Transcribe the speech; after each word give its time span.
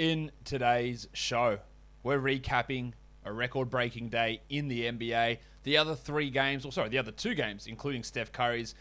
in 0.00 0.32
today's 0.46 1.06
show. 1.12 1.58
We're 2.02 2.18
recapping 2.18 2.94
a 3.26 3.30
record 3.30 3.68
breaking 3.68 4.08
day 4.08 4.40
in 4.48 4.66
the 4.68 4.84
NBA. 4.84 5.36
The 5.64 5.76
other 5.76 5.94
three 5.94 6.30
games, 6.30 6.64
or 6.64 6.72
sorry, 6.72 6.88
the 6.88 6.96
other 6.96 7.10
two 7.10 7.34
games, 7.34 7.66
including 7.66 8.02
Steph 8.02 8.32
Curry's 8.32 8.74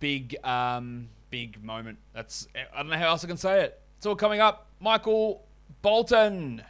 big, 0.00 0.34
um, 0.44 1.08
big 1.30 1.62
moment. 1.62 1.98
That's, 2.12 2.48
I 2.74 2.78
don't 2.78 2.90
know 2.90 2.98
how 2.98 3.10
else 3.10 3.24
I 3.24 3.28
can 3.28 3.36
say 3.36 3.62
it. 3.62 3.80
It's 3.96 4.06
all 4.06 4.16
coming 4.16 4.40
up. 4.40 4.66
Michael 4.80 5.46
Bolton. 5.82 6.62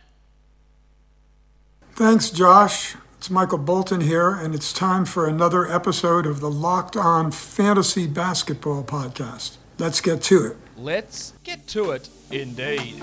Thanks, 1.92 2.28
Josh. 2.28 2.96
It's 3.16 3.30
Michael 3.30 3.56
Bolton 3.56 4.02
here, 4.02 4.30
and 4.30 4.54
it's 4.54 4.74
time 4.74 5.06
for 5.06 5.26
another 5.26 5.66
episode 5.72 6.26
of 6.26 6.40
the 6.40 6.50
Locked 6.50 6.98
On 6.98 7.30
Fantasy 7.30 8.06
Basketball 8.06 8.84
Podcast. 8.84 9.56
Let's 9.78 10.02
get 10.02 10.20
to 10.24 10.44
it. 10.48 10.56
Let's 10.76 11.32
get 11.42 11.66
to 11.68 11.92
it, 11.92 12.10
indeed. 12.30 13.02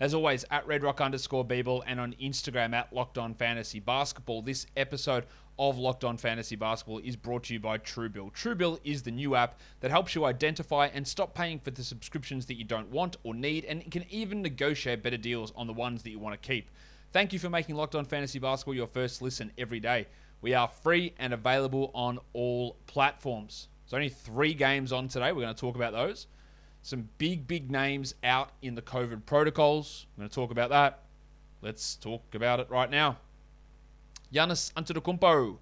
as 0.00 0.12
always, 0.14 0.44
at 0.50 0.66
redrock 0.66 1.00
underscore 1.00 1.44
Beeble 1.44 1.82
and 1.86 2.00
on 2.00 2.14
Instagram 2.20 2.74
at 2.74 2.92
Locked 2.92 3.18
On 3.18 3.34
Fantasy 3.34 3.78
Basketball. 3.78 4.42
This 4.42 4.66
episode 4.76 5.24
of 5.58 5.78
Locked 5.78 6.02
On 6.02 6.16
Fantasy 6.16 6.56
Basketball 6.56 6.98
is 6.98 7.14
brought 7.14 7.44
to 7.44 7.54
you 7.54 7.60
by 7.60 7.78
Truebill. 7.78 8.32
Truebill 8.32 8.80
is 8.82 9.02
the 9.02 9.12
new 9.12 9.36
app 9.36 9.60
that 9.80 9.92
helps 9.92 10.14
you 10.14 10.24
identify 10.24 10.86
and 10.86 11.06
stop 11.06 11.34
paying 11.34 11.60
for 11.60 11.70
the 11.70 11.84
subscriptions 11.84 12.46
that 12.46 12.54
you 12.54 12.64
don't 12.64 12.90
want 12.90 13.16
or 13.22 13.34
need, 13.34 13.64
and 13.64 13.88
can 13.90 14.04
even 14.10 14.42
negotiate 14.42 15.02
better 15.02 15.16
deals 15.16 15.52
on 15.54 15.68
the 15.68 15.72
ones 15.72 16.02
that 16.02 16.10
you 16.10 16.18
want 16.18 16.40
to 16.40 16.48
keep. 16.48 16.70
Thank 17.12 17.32
you 17.32 17.38
for 17.38 17.48
making 17.48 17.76
Locked 17.76 17.94
On 17.94 18.04
Fantasy 18.04 18.40
Basketball 18.40 18.74
your 18.74 18.88
first 18.88 19.22
listen 19.22 19.52
every 19.56 19.78
day. 19.78 20.08
We 20.40 20.54
are 20.54 20.66
free 20.66 21.14
and 21.18 21.32
available 21.32 21.92
on 21.94 22.18
all 22.32 22.76
platforms. 22.86 23.68
There's 23.84 23.94
only 23.94 24.08
three 24.08 24.54
games 24.54 24.92
on 24.92 25.06
today. 25.06 25.30
We're 25.30 25.42
going 25.42 25.54
to 25.54 25.60
talk 25.60 25.76
about 25.76 25.92
those. 25.92 26.26
Some 26.84 27.08
big, 27.16 27.48
big 27.48 27.70
names 27.70 28.14
out 28.22 28.50
in 28.60 28.74
the 28.74 28.82
COVID 28.82 29.24
protocols. 29.24 30.04
I'm 30.14 30.20
going 30.20 30.28
to 30.28 30.34
talk 30.34 30.50
about 30.50 30.68
that. 30.68 30.98
Let's 31.62 31.96
talk 31.96 32.34
about 32.34 32.60
it 32.60 32.68
right 32.68 32.90
now. 32.90 33.16
Giannis 34.30 34.70
Antetokounmpo. 34.74 35.56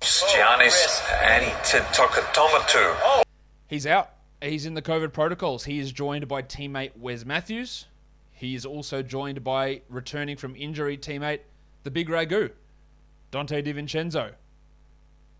Giannis 0.00 0.98
Antetokounmpo. 1.22 3.22
He's 3.68 3.86
out. 3.86 4.10
He's 4.42 4.66
in 4.66 4.74
the 4.74 4.82
COVID 4.82 5.12
protocols. 5.12 5.62
He 5.62 5.78
is 5.78 5.92
joined 5.92 6.26
by 6.26 6.42
teammate 6.42 6.98
Wes 6.98 7.24
Matthews. 7.24 7.86
He 8.32 8.56
is 8.56 8.66
also 8.66 9.00
joined 9.00 9.44
by 9.44 9.82
returning 9.88 10.36
from 10.36 10.56
injury 10.56 10.98
teammate, 10.98 11.42
the 11.84 11.90
big 11.92 12.08
Ragu, 12.08 12.50
Donte 13.30 13.64
DiVincenzo. 13.64 14.32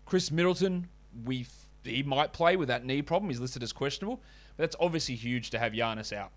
Khris 0.05 0.31
Middleton, 0.31 0.87
we 1.25 1.45
he 1.83 2.03
might 2.03 2.31
play 2.31 2.55
with 2.55 2.69
that 2.69 2.85
knee 2.85 3.01
problem. 3.01 3.29
He's 3.29 3.41
listed 3.41 3.63
as 3.63 3.73
questionable, 3.73 4.21
that's 4.57 4.75
obviously 4.79 5.15
huge 5.15 5.49
to 5.51 5.59
have 5.59 5.73
Giannis 5.73 6.13
out. 6.13 6.31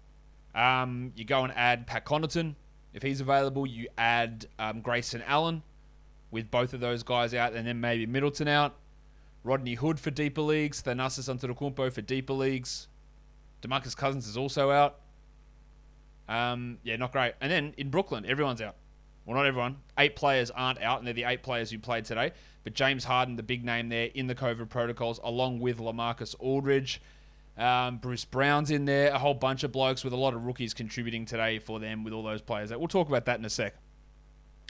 Um, 0.54 1.12
you 1.16 1.24
go 1.24 1.44
and 1.44 1.52
add 1.54 1.86
Pat 1.86 2.04
Connaughton. 2.04 2.54
If 2.94 3.02
he's 3.02 3.20
available, 3.20 3.66
you 3.66 3.88
add 3.98 4.46
um, 4.58 4.80
Grayson 4.80 5.22
Allen 5.26 5.62
with 6.30 6.50
both 6.50 6.72
of 6.72 6.80
those 6.80 7.02
guys 7.02 7.34
out, 7.34 7.52
and 7.52 7.66
then 7.66 7.80
maybe 7.80 8.06
Middleton 8.06 8.48
out. 8.48 8.74
Rodney 9.44 9.74
Hood 9.74 10.00
for 10.00 10.10
deeper 10.10 10.40
leagues. 10.40 10.82
Thanasis 10.82 11.32
Antetokounmpo 11.32 11.92
for 11.92 12.00
deeper 12.00 12.32
leagues. 12.32 12.88
Demarcus 13.62 13.96
Cousins 13.96 14.26
is 14.26 14.36
also 14.36 14.70
out. 14.70 15.00
Um, 16.28 16.78
yeah, 16.82 16.96
not 16.96 17.12
great. 17.12 17.34
And 17.40 17.52
then 17.52 17.74
in 17.76 17.90
Brooklyn, 17.90 18.26
everyone's 18.26 18.60
out. 18.60 18.76
Well, 19.24 19.36
not 19.36 19.46
everyone. 19.46 19.76
Eight 19.98 20.16
players 20.16 20.50
aren't 20.50 20.80
out, 20.80 20.98
and 20.98 21.06
they're 21.06 21.14
the 21.14 21.24
eight 21.24 21.42
players 21.42 21.70
who 21.70 21.78
played 21.78 22.04
today. 22.04 22.32
But 22.64 22.74
James 22.74 23.04
Harden, 23.04 23.36
the 23.36 23.42
big 23.42 23.64
name 23.64 23.88
there 23.88 24.10
in 24.14 24.26
the 24.26 24.34
COVID 24.34 24.68
protocols, 24.68 25.20
along 25.22 25.60
with 25.60 25.78
LaMarcus 25.78 26.34
Aldridge. 26.38 27.00
Um, 27.58 27.98
Bruce 27.98 28.24
Brown's 28.24 28.70
in 28.70 28.84
there. 28.84 29.12
A 29.12 29.18
whole 29.18 29.34
bunch 29.34 29.64
of 29.64 29.72
blokes 29.72 30.04
with 30.04 30.12
a 30.12 30.16
lot 30.16 30.34
of 30.34 30.44
rookies 30.44 30.74
contributing 30.74 31.24
today 31.24 31.58
for 31.58 31.80
them 31.80 32.04
with 32.04 32.12
all 32.12 32.22
those 32.22 32.42
players. 32.42 32.70
We'll 32.70 32.88
talk 32.88 33.08
about 33.08 33.24
that 33.26 33.38
in 33.38 33.44
a 33.44 33.50
sec. 33.50 33.74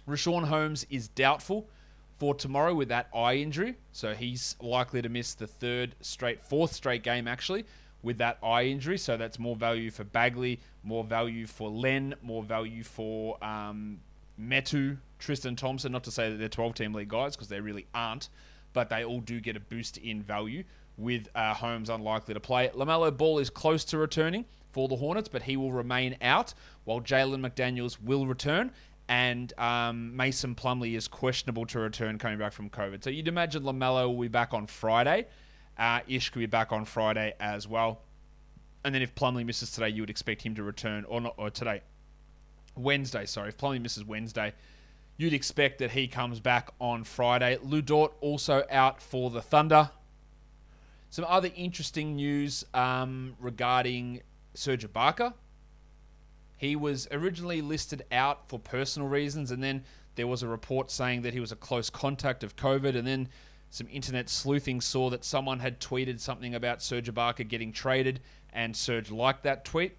Richaun 0.09 0.45
Holmes 0.45 0.87
is 0.89 1.09
doubtful 1.09 1.69
for 2.19 2.35
tomorrow 2.35 2.75
with 2.75 2.89
that 2.89 3.09
eye 3.15 3.35
injury. 3.35 3.77
So 3.93 4.15
he's 4.15 4.57
likely 4.61 5.03
to 5.03 5.09
miss 5.09 5.35
the 5.35 5.47
third 5.47 5.95
straight, 6.01 6.41
fourth 6.43 6.73
straight 6.73 7.03
game 7.03 7.27
actually 7.27 7.65
with 8.03 8.19
that 8.19 8.39
eye 8.43 8.65
injury. 8.65 8.99
So 8.99 9.17
that's 9.17 9.39
more 9.39 9.57
value 9.57 9.91
for 9.91 10.05
Bagley, 10.05 10.61
more 10.85 11.03
value 11.03 11.47
for 11.47 11.69
Len, 11.69 12.15
more 12.23 12.43
value 12.43 12.85
for 12.85 13.43
um, 13.45 13.99
Metu, 14.41 14.97
Tristan 15.19 15.57
Thompson. 15.57 15.91
Not 15.91 16.05
to 16.05 16.11
say 16.13 16.31
that 16.31 16.37
they're 16.37 16.49
12 16.49 16.75
team 16.75 16.93
league 16.95 17.09
guys 17.09 17.35
because 17.35 17.49
they 17.49 17.61
really 17.61 17.87
aren't, 17.95 18.29
but 18.73 18.89
they 18.89 19.05
all 19.05 19.21
do 19.21 19.41
get 19.41 19.57
a 19.57 19.61
boost 19.61 19.99
in 19.99 20.23
value 20.23 20.63
with 20.97 21.29
uh, 21.35 21.55
Holmes 21.55 21.91
unlikely 21.91 22.35
to 22.35 22.41
play. 22.41 22.69
LaMelo 22.75 23.17
Ball 23.17 23.39
is 23.39 23.51
close 23.51 23.85
to 23.87 23.99
returning 23.99 24.45
for 24.73 24.89
the 24.89 24.97
Hornets, 24.97 25.29
but 25.29 25.43
he 25.43 25.57
will 25.57 25.73
remain 25.73 26.17
out 26.23 26.55
while 26.85 27.01
Jalen 27.01 27.41
McDaniels 27.41 28.01
will 28.03 28.27
return. 28.27 28.73
And 29.09 29.53
um, 29.59 30.17
Mason 30.17 30.55
Plumlee 30.55 30.97
is 30.97 31.07
questionable 31.07 31.65
to 31.67 31.79
return 31.79 32.19
coming 32.19 32.39
back 32.39 32.53
from 32.53 32.69
COVID. 32.71 33.05
So 33.05 33.11
you'd 33.11 33.29
imagine 33.29 33.63
LaMelo 33.63 34.09
will 34.09 34.23
be 34.23 34.29
back 34.29 34.53
on 34.53 34.67
Friday. 34.67 35.27
Uh, 35.79 36.01
Ish 36.09 36.31
could 36.31 36.41
be 36.41 36.47
back 36.47 36.73
on 36.73 36.85
Friday 36.85 37.35
as 37.39 37.69
well. 37.69 38.01
And 38.85 38.95
then 38.95 39.03
if 39.03 39.15
Plumlee 39.15 39.45
misses 39.45 39.71
today, 39.71 39.91
you 39.91 40.03
would 40.03 40.11
expect 40.11 40.43
him 40.43 40.55
to 40.57 40.63
return, 40.63 41.05
or 41.07 41.21
not, 41.21 41.35
or 41.37 41.51
today, 41.51 41.83
Wednesday. 42.77 43.27
Sorry, 43.27 43.49
if 43.49 43.57
Plumlee 43.57 43.81
misses 43.81 44.05
Wednesday, 44.05 44.53
you'd 45.17 45.33
expect 45.35 45.79
that 45.79 45.91
he 45.91 46.09
comes 46.09 46.41
back 46.41 46.71
on 46.81 47.05
Friday. 47.05 47.59
Lu 47.63 47.83
Dort 47.83 48.15
also 48.21 48.65
out 48.71 49.01
for 49.03 49.31
the 49.31 49.43
Thunder. 49.43 49.91
Some 51.17 51.25
other 51.31 51.49
interesting 51.57 52.15
news 52.15 52.63
um, 52.75 53.37
regarding 53.41 54.21
Serge 54.53 54.87
Ibaka. 54.87 55.33
He 56.59 56.77
was 56.77 57.09
originally 57.11 57.63
listed 57.63 58.05
out 58.13 58.51
for 58.51 58.59
personal 58.59 59.09
reasons, 59.09 59.51
and 59.51 59.63
then 59.63 59.85
there 60.17 60.27
was 60.27 60.43
a 60.43 60.47
report 60.47 60.91
saying 60.91 61.23
that 61.23 61.33
he 61.33 61.41
was 61.41 61.53
a 61.53 61.57
close 61.57 61.89
contact 61.89 62.45
of 62.45 62.55
COVID, 62.55 62.95
and 62.95 63.09
then 63.09 63.31
some 63.71 63.89
internet 63.91 64.29
sleuthing 64.29 64.83
saw 64.83 65.09
that 65.09 65.25
someone 65.25 65.61
had 65.61 65.81
tweeted 65.81 66.21
something 66.21 66.55
about 66.55 66.83
Serge 66.83 67.11
Ibaka 67.11 67.49
getting 67.49 67.73
traded, 67.73 68.21
and 68.53 68.77
Serge 68.77 69.11
liked 69.11 69.43
that 69.45 69.65
tweet. 69.65 69.97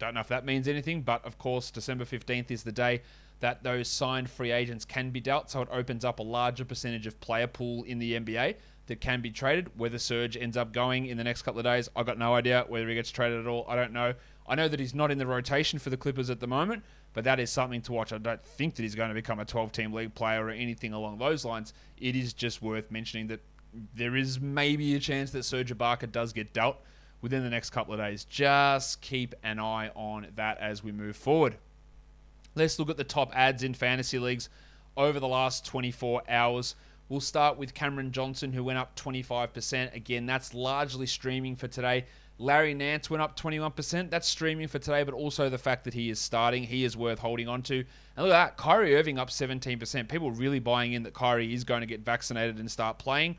Don't 0.00 0.14
know 0.14 0.20
if 0.20 0.26
that 0.26 0.44
means 0.44 0.66
anything, 0.66 1.02
but 1.02 1.24
of 1.24 1.38
course, 1.38 1.70
December 1.70 2.04
15th 2.04 2.50
is 2.50 2.64
the 2.64 2.72
day 2.72 3.02
that 3.38 3.62
those 3.62 3.86
signed 3.86 4.28
free 4.28 4.50
agents 4.50 4.84
can 4.84 5.10
be 5.10 5.20
dealt, 5.20 5.48
so 5.48 5.62
it 5.62 5.68
opens 5.70 6.04
up 6.04 6.18
a 6.18 6.24
larger 6.24 6.64
percentage 6.64 7.06
of 7.06 7.20
player 7.20 7.46
pool 7.46 7.84
in 7.84 8.00
the 8.00 8.18
NBA 8.18 8.56
that 8.86 9.00
can 9.00 9.20
be 9.20 9.30
traded. 9.30 9.78
Whether 9.78 9.98
Serge 9.98 10.36
ends 10.36 10.56
up 10.56 10.72
going 10.72 11.06
in 11.06 11.16
the 11.16 11.24
next 11.24 11.42
couple 11.42 11.60
of 11.60 11.64
days, 11.64 11.88
I 11.96 12.02
got 12.02 12.18
no 12.18 12.34
idea. 12.34 12.64
Whether 12.68 12.88
he 12.88 12.94
gets 12.94 13.10
traded 13.10 13.40
at 13.40 13.46
all, 13.46 13.64
I 13.68 13.76
don't 13.76 13.92
know. 13.92 14.14
I 14.48 14.54
know 14.54 14.68
that 14.68 14.78
he's 14.78 14.94
not 14.94 15.10
in 15.10 15.18
the 15.18 15.26
rotation 15.26 15.78
for 15.78 15.90
the 15.90 15.96
Clippers 15.96 16.30
at 16.30 16.40
the 16.40 16.46
moment, 16.46 16.84
but 17.12 17.24
that 17.24 17.40
is 17.40 17.50
something 17.50 17.82
to 17.82 17.92
watch. 17.92 18.12
I 18.12 18.18
don't 18.18 18.42
think 18.42 18.76
that 18.76 18.82
he's 18.82 18.94
going 18.94 19.08
to 19.08 19.14
become 19.14 19.40
a 19.40 19.44
12 19.44 19.72
team 19.72 19.92
league 19.92 20.14
player 20.14 20.44
or 20.44 20.50
anything 20.50 20.92
along 20.92 21.18
those 21.18 21.44
lines. 21.44 21.72
It 21.98 22.14
is 22.14 22.32
just 22.32 22.62
worth 22.62 22.90
mentioning 22.90 23.26
that 23.28 23.40
there 23.94 24.16
is 24.16 24.40
maybe 24.40 24.94
a 24.94 25.00
chance 25.00 25.30
that 25.32 25.44
Serge 25.44 25.76
Ibaka 25.76 26.10
does 26.10 26.32
get 26.32 26.52
dealt 26.52 26.78
within 27.20 27.42
the 27.42 27.50
next 27.50 27.70
couple 27.70 27.92
of 27.92 28.00
days. 28.00 28.24
Just 28.24 29.00
keep 29.00 29.34
an 29.42 29.58
eye 29.58 29.90
on 29.94 30.28
that 30.36 30.58
as 30.58 30.84
we 30.84 30.92
move 30.92 31.16
forward. 31.16 31.56
Let's 32.54 32.78
look 32.78 32.88
at 32.88 32.96
the 32.96 33.04
top 33.04 33.32
ads 33.34 33.62
in 33.62 33.74
fantasy 33.74 34.18
leagues 34.18 34.48
over 34.96 35.20
the 35.20 35.28
last 35.28 35.66
24 35.66 36.22
hours. 36.28 36.74
We'll 37.08 37.20
start 37.20 37.56
with 37.56 37.72
Cameron 37.72 38.10
Johnson, 38.10 38.52
who 38.52 38.64
went 38.64 38.78
up 38.78 38.96
25%. 38.96 39.94
Again, 39.94 40.26
that's 40.26 40.54
largely 40.54 41.06
streaming 41.06 41.54
for 41.54 41.68
today. 41.68 42.06
Larry 42.38 42.74
Nance 42.74 43.08
went 43.08 43.22
up 43.22 43.38
21%. 43.38 44.10
That's 44.10 44.26
streaming 44.26 44.68
for 44.68 44.78
today, 44.78 45.04
but 45.04 45.14
also 45.14 45.48
the 45.48 45.56
fact 45.56 45.84
that 45.84 45.94
he 45.94 46.10
is 46.10 46.18
starting, 46.18 46.64
he 46.64 46.84
is 46.84 46.96
worth 46.96 47.20
holding 47.20 47.48
on 47.48 47.62
to. 47.62 47.76
And 47.76 48.26
look 48.26 48.34
at 48.34 48.46
that, 48.46 48.56
Kyrie 48.56 48.96
Irving 48.96 49.18
up 49.18 49.30
17%. 49.30 50.08
People 50.08 50.32
really 50.32 50.58
buying 50.58 50.92
in 50.92 51.04
that 51.04 51.14
Kyrie 51.14 51.54
is 51.54 51.64
going 51.64 51.80
to 51.80 51.86
get 51.86 52.00
vaccinated 52.00 52.58
and 52.58 52.70
start 52.70 52.98
playing. 52.98 53.38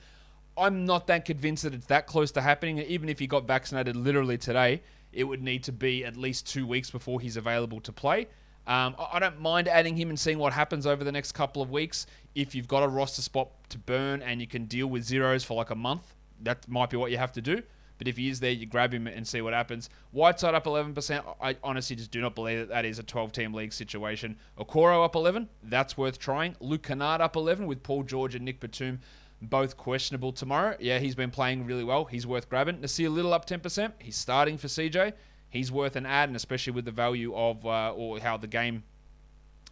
I'm 0.58 0.86
not 0.86 1.06
that 1.08 1.26
convinced 1.26 1.64
that 1.64 1.74
it's 1.74 1.86
that 1.88 2.08
close 2.08 2.32
to 2.32 2.42
happening. 2.42 2.80
Even 2.80 3.10
if 3.10 3.20
he 3.20 3.28
got 3.28 3.46
vaccinated 3.46 3.96
literally 3.96 4.38
today, 4.38 4.82
it 5.12 5.26
would 5.26 5.44
need 5.44 5.64
to 5.66 5.72
be 5.72 6.04
at 6.06 6.18
least 6.18 6.48
two 6.48 6.66
weeks 6.66 6.90
before 6.90 7.20
he's 7.20 7.38
available 7.38 7.80
to 7.82 7.92
play. 7.92 8.28
Um, 8.68 8.96
I 9.12 9.20
don't 9.20 9.40
mind 9.40 9.68
adding 9.68 9.96
him 9.96 10.10
and 10.10 10.20
seeing 10.20 10.38
what 10.38 10.52
happens 10.54 10.86
over 10.86 11.04
the 11.04 11.12
next 11.12 11.32
couple 11.32 11.62
of 11.62 11.72
weeks. 11.72 12.06
If 12.36 12.54
you've 12.54 12.68
got 12.68 12.84
a 12.84 12.88
roster 12.88 13.22
spot 13.22 13.50
to 13.70 13.78
burn 13.78 14.22
and 14.22 14.42
you 14.42 14.48
can 14.48 14.66
deal 14.66 14.88
with 14.88 15.04
zeros 15.04 15.44
for 15.44 15.56
like 15.56 15.70
a 15.70 15.76
month, 15.76 16.14
that 16.44 16.68
might 16.68 16.90
be 16.90 16.98
what 16.98 17.10
you 17.10 17.18
have 17.18 17.32
to 17.34 17.42
do. 17.42 17.64
But 17.98 18.08
if 18.08 18.18
he 18.18 18.30
is 18.30 18.40
there, 18.40 18.52
you 18.52 18.66
grab 18.66 18.94
him 18.94 19.08
and 19.08 19.28
see 19.28 19.42
what 19.42 19.54
happens. 19.54 19.90
Whiteside 20.12 20.54
up 20.54 20.66
11%. 20.66 21.24
I 21.42 21.56
honestly 21.64 21.96
just 21.96 22.12
do 22.12 22.22
not 22.22 22.36
believe 22.36 22.60
that 22.60 22.70
that 22.70 22.86
is 22.86 23.00
a 23.00 23.04
12 23.04 23.32
team 23.32 23.54
league 23.54 23.74
situation. 23.74 24.38
Okoro 24.60 25.04
up 25.04 25.16
11. 25.16 25.50
That's 25.64 25.98
worth 25.98 26.20
trying. 26.20 26.56
Luke 26.60 26.84
Kennard 26.84 27.22
up 27.22 27.36
11 27.36 27.66
with 27.66 27.82
Paul 27.82 28.04
George 28.04 28.36
and 28.36 28.46
Nick 28.46 28.60
Batum 28.60 29.00
both 29.42 29.78
questionable 29.78 30.32
tomorrow. 30.32 30.76
Yeah, 30.80 31.00
he's 31.00 31.16
been 31.16 31.32
playing 31.32 31.66
really 31.66 31.84
well. 31.84 32.06
He's 32.06 32.26
worth 32.26 32.50
grabbing. 32.50 32.78
Nassir 32.78 33.12
Little 33.12 33.34
up 33.34 33.48
10%. 33.48 33.94
He's 34.00 34.16
starting 34.16 34.58
for 34.58 34.68
CJ. 34.68 35.14
He's 35.50 35.72
worth 35.72 35.96
an 35.96 36.06
ad, 36.06 36.30
and 36.30 36.36
especially 36.36 36.74
with 36.74 36.86
the 36.86 36.92
value 36.92 37.34
of 37.36 37.66
uh, 37.66 37.94
or 37.94 38.20
how 38.20 38.38
the 38.38 38.48
game, 38.48 38.84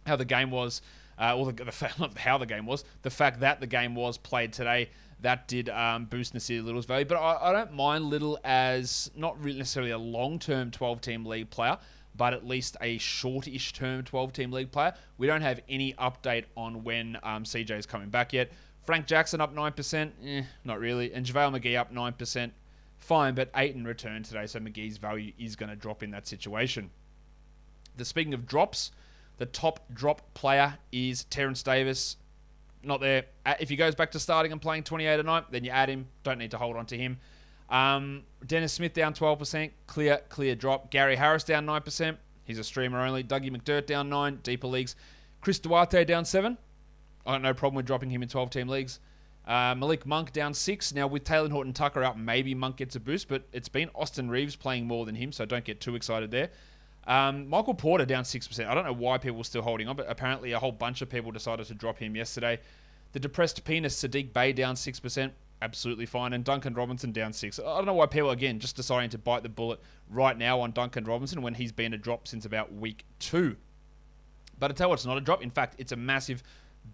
how 0.06 0.16
the 0.16 0.24
game 0.24 0.50
was, 0.50 0.82
uh, 1.18 1.36
or 1.36 1.52
the, 1.52 1.64
the 1.64 2.10
how 2.16 2.38
the 2.38 2.46
game 2.46 2.66
was, 2.66 2.84
the 3.02 3.10
fact 3.10 3.40
that 3.40 3.60
the 3.60 3.66
game 3.66 3.94
was 3.94 4.18
played 4.18 4.52
today. 4.52 4.90
That 5.20 5.48
did 5.48 5.70
um, 5.70 6.04
boost 6.04 6.34
Nassir 6.34 6.62
Little's 6.62 6.84
value, 6.84 7.06
but 7.06 7.16
I, 7.16 7.48
I 7.48 7.52
don't 7.52 7.72
mind 7.72 8.04
Little 8.04 8.38
as 8.44 9.10
not 9.16 9.42
really 9.42 9.58
necessarily 9.58 9.92
a 9.92 9.98
long-term 9.98 10.72
12-team 10.72 11.24
league 11.24 11.48
player, 11.48 11.78
but 12.14 12.34
at 12.34 12.46
least 12.46 12.76
a 12.82 12.98
short-ish 12.98 13.72
term 13.72 14.02
12-team 14.02 14.52
league 14.52 14.70
player. 14.70 14.92
We 15.16 15.26
don't 15.26 15.40
have 15.40 15.60
any 15.70 15.94
update 15.94 16.44
on 16.54 16.84
when 16.84 17.16
um, 17.22 17.44
CJ 17.44 17.78
is 17.78 17.86
coming 17.86 18.10
back 18.10 18.34
yet. 18.34 18.50
Frank 18.82 19.06
Jackson 19.06 19.40
up 19.40 19.54
9%, 19.54 20.10
eh, 20.24 20.42
not 20.64 20.78
really. 20.78 21.12
And 21.12 21.26
JaVale 21.26 21.60
McGee 21.60 21.78
up 21.78 21.92
9%, 21.92 22.50
fine, 22.98 23.34
but 23.34 23.50
Ayton 23.54 23.84
returned 23.84 24.24
today, 24.24 24.46
so 24.46 24.58
McGee's 24.60 24.96
value 24.96 25.32
is 25.38 25.56
going 25.56 25.70
to 25.70 25.76
drop 25.76 26.02
in 26.02 26.10
that 26.12 26.26
situation. 26.26 26.90
The 27.96 28.04
speaking 28.04 28.34
of 28.34 28.46
drops, 28.46 28.90
the 29.38 29.46
top 29.46 29.80
drop 29.92 30.34
player 30.34 30.78
is 30.92 31.24
Terence 31.24 31.62
Davis. 31.62 32.16
Not 32.82 33.00
there. 33.00 33.24
If 33.58 33.68
he 33.68 33.76
goes 33.76 33.94
back 33.94 34.10
to 34.12 34.20
starting 34.20 34.52
and 34.52 34.60
playing 34.60 34.84
28 34.84 35.20
a 35.20 35.22
night, 35.22 35.44
then 35.50 35.64
you 35.64 35.70
add 35.70 35.88
him. 35.88 36.06
Don't 36.22 36.38
need 36.38 36.52
to 36.52 36.58
hold 36.58 36.76
on 36.76 36.86
to 36.86 36.96
him. 36.96 37.18
Um, 37.68 38.22
Dennis 38.46 38.74
Smith 38.74 38.92
down 38.92 39.12
12%, 39.12 39.70
clear, 39.86 40.20
clear 40.28 40.54
drop. 40.54 40.90
Gary 40.90 41.16
Harris 41.16 41.42
down 41.42 41.66
9%. 41.66 42.16
He's 42.44 42.58
a 42.58 42.64
streamer 42.64 43.04
only. 43.04 43.24
Dougie 43.24 43.50
McDermott 43.50 43.86
down 43.86 44.08
9, 44.08 44.40
deeper 44.42 44.68
leagues. 44.68 44.94
Chris 45.40 45.58
Duarte 45.58 46.04
down 46.04 46.24
7. 46.24 46.56
I 47.26 47.32
got 47.32 47.42
no 47.42 47.54
problem 47.54 47.74
with 47.76 47.86
dropping 47.86 48.10
him 48.10 48.22
in 48.22 48.28
12 48.28 48.50
team 48.50 48.68
leagues. 48.68 49.00
Uh, 49.46 49.74
Malik 49.76 50.04
Monk 50.04 50.32
down 50.32 50.52
six. 50.54 50.92
Now, 50.92 51.06
with 51.06 51.24
Talen 51.24 51.50
Horton 51.50 51.72
Tucker 51.72 52.02
out, 52.02 52.18
maybe 52.18 52.54
Monk 52.54 52.76
gets 52.76 52.96
a 52.96 53.00
boost, 53.00 53.28
but 53.28 53.44
it's 53.52 53.68
been 53.68 53.90
Austin 53.94 54.28
Reaves 54.28 54.56
playing 54.56 54.86
more 54.86 55.06
than 55.06 55.14
him, 55.14 55.30
so 55.30 55.44
don't 55.44 55.64
get 55.64 55.80
too 55.80 55.94
excited 55.94 56.30
there. 56.30 56.50
Um, 57.06 57.48
Michael 57.48 57.74
Porter 57.74 58.04
down 58.04 58.24
6%. 58.24 58.66
I 58.66 58.74
don't 58.74 58.84
know 58.84 58.92
why 58.92 59.18
people 59.18 59.40
are 59.40 59.44
still 59.44 59.62
holding 59.62 59.86
on, 59.88 59.94
but 59.94 60.06
apparently 60.08 60.52
a 60.52 60.58
whole 60.58 60.72
bunch 60.72 61.02
of 61.02 61.08
people 61.08 61.30
decided 61.30 61.66
to 61.66 61.74
drop 61.74 61.98
him 61.98 62.16
yesterday. 62.16 62.58
The 63.12 63.20
depressed 63.20 63.64
penis, 63.64 64.02
Saddiq 64.02 64.32
Bey 64.32 64.52
down 64.52 64.74
6%. 64.74 65.30
Absolutely 65.62 66.06
fine. 66.06 66.32
And 66.32 66.44
Duncan 66.44 66.74
Robinson 66.74 67.12
down 67.12 67.32
6 67.32 67.60
I 67.60 67.62
don't 67.62 67.86
know 67.86 67.94
why 67.94 68.06
people, 68.06 68.30
again, 68.30 68.58
just 68.58 68.74
deciding 68.74 69.10
to 69.10 69.18
bite 69.18 69.44
the 69.44 69.48
bullet 69.48 69.80
right 70.10 70.36
now 70.36 70.60
on 70.60 70.72
Duncan 70.72 71.04
Robinson 71.04 71.42
when 71.42 71.54
he's 71.54 71.72
been 71.72 71.94
a 71.94 71.98
drop 71.98 72.26
since 72.26 72.44
about 72.44 72.74
week 72.74 73.04
two. 73.20 73.56
But 74.58 74.70
I 74.70 74.74
tell 74.74 74.86
you 74.86 74.88
what, 74.90 74.94
it's 74.98 75.06
not 75.06 75.16
a 75.16 75.20
drop. 75.20 75.42
In 75.42 75.50
fact, 75.50 75.76
it's 75.78 75.92
a 75.92 75.96
massive 75.96 76.42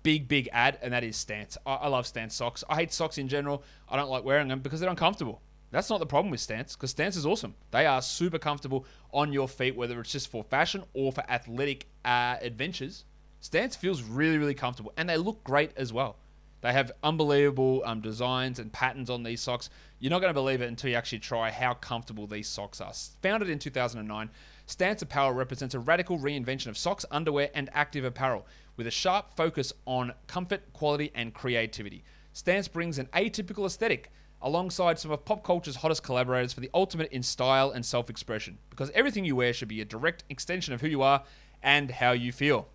big, 0.02 0.28
big 0.28 0.48
ad, 0.52 0.78
and 0.82 0.92
that 0.92 1.04
is 1.04 1.16
Stance. 1.16 1.56
I, 1.66 1.74
I 1.74 1.88
love 1.88 2.06
Stance 2.06 2.34
socks. 2.34 2.64
I 2.68 2.76
hate 2.76 2.92
socks 2.92 3.18
in 3.18 3.28
general. 3.28 3.62
I 3.88 3.96
don't 3.96 4.10
like 4.10 4.24
wearing 4.24 4.48
them 4.48 4.60
because 4.60 4.80
they're 4.80 4.90
uncomfortable. 4.90 5.40
That's 5.70 5.88
not 5.88 6.00
the 6.00 6.06
problem 6.06 6.30
with 6.30 6.40
Stance 6.40 6.76
because 6.76 6.90
Stance 6.90 7.16
is 7.16 7.24
awesome. 7.24 7.54
They 7.70 7.86
are 7.86 8.02
super 8.02 8.38
comfortable 8.38 8.84
on 9.12 9.32
your 9.32 9.48
feet, 9.48 9.74
whether 9.74 9.98
it's 10.00 10.12
just 10.12 10.28
for 10.28 10.44
fashion 10.44 10.84
or 10.92 11.12
for 11.12 11.24
athletic 11.30 11.86
uh, 12.04 12.36
adventures. 12.42 13.04
Stance 13.40 13.74
feels 13.74 14.02
really, 14.02 14.38
really 14.38 14.54
comfortable, 14.54 14.92
and 14.96 15.08
they 15.08 15.16
look 15.16 15.42
great 15.42 15.72
as 15.76 15.92
well. 15.92 16.16
They 16.60 16.72
have 16.72 16.92
unbelievable 17.02 17.82
um, 17.84 18.00
designs 18.00 18.60
and 18.60 18.72
patterns 18.72 19.10
on 19.10 19.24
these 19.24 19.40
socks. 19.40 19.68
You're 19.98 20.10
not 20.10 20.20
going 20.20 20.30
to 20.30 20.34
believe 20.34 20.62
it 20.62 20.68
until 20.68 20.90
you 20.90 20.96
actually 20.96 21.18
try 21.18 21.50
how 21.50 21.74
comfortable 21.74 22.28
these 22.28 22.48
socks 22.48 22.80
are. 22.80 22.92
Founded 23.22 23.50
in 23.50 23.58
2009, 23.58 24.30
Stance 24.66 25.02
Apparel 25.02 25.32
represents 25.32 25.74
a 25.74 25.80
radical 25.80 26.18
reinvention 26.18 26.68
of 26.68 26.78
socks, 26.78 27.04
underwear, 27.10 27.50
and 27.52 27.68
active 27.72 28.04
apparel 28.04 28.46
with 28.76 28.86
a 28.86 28.90
sharp 28.90 29.34
focus 29.36 29.72
on 29.86 30.12
comfort, 30.26 30.72
quality, 30.72 31.10
and 31.14 31.34
creativity. 31.34 32.04
Stance 32.32 32.68
brings 32.68 32.98
an 32.98 33.06
atypical 33.12 33.66
aesthetic 33.66 34.10
alongside 34.40 34.98
some 34.98 35.10
of 35.10 35.24
pop 35.24 35.44
culture's 35.44 35.76
hottest 35.76 36.02
collaborators 36.02 36.52
for 36.52 36.60
the 36.60 36.70
ultimate 36.74 37.10
in 37.12 37.22
style 37.22 37.70
and 37.70 37.84
self 37.84 38.10
expression, 38.10 38.58
because 38.70 38.90
everything 38.90 39.24
you 39.24 39.36
wear 39.36 39.52
should 39.52 39.68
be 39.68 39.80
a 39.80 39.84
direct 39.84 40.24
extension 40.28 40.74
of 40.74 40.80
who 40.80 40.88
you 40.88 41.02
are 41.02 41.22
and 41.62 41.90
how 41.90 42.12
you 42.12 42.32
feel. 42.32 42.68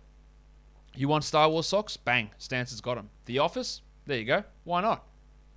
You 0.94 1.08
want 1.08 1.24
Star 1.24 1.48
Wars 1.48 1.66
socks? 1.66 1.96
Bang, 1.96 2.30
Stance 2.38 2.70
has 2.70 2.80
got 2.80 2.96
them. 2.96 3.10
The 3.26 3.38
Office? 3.38 3.82
There 4.06 4.18
you 4.18 4.24
go. 4.24 4.42
Why 4.64 4.80
not? 4.80 5.04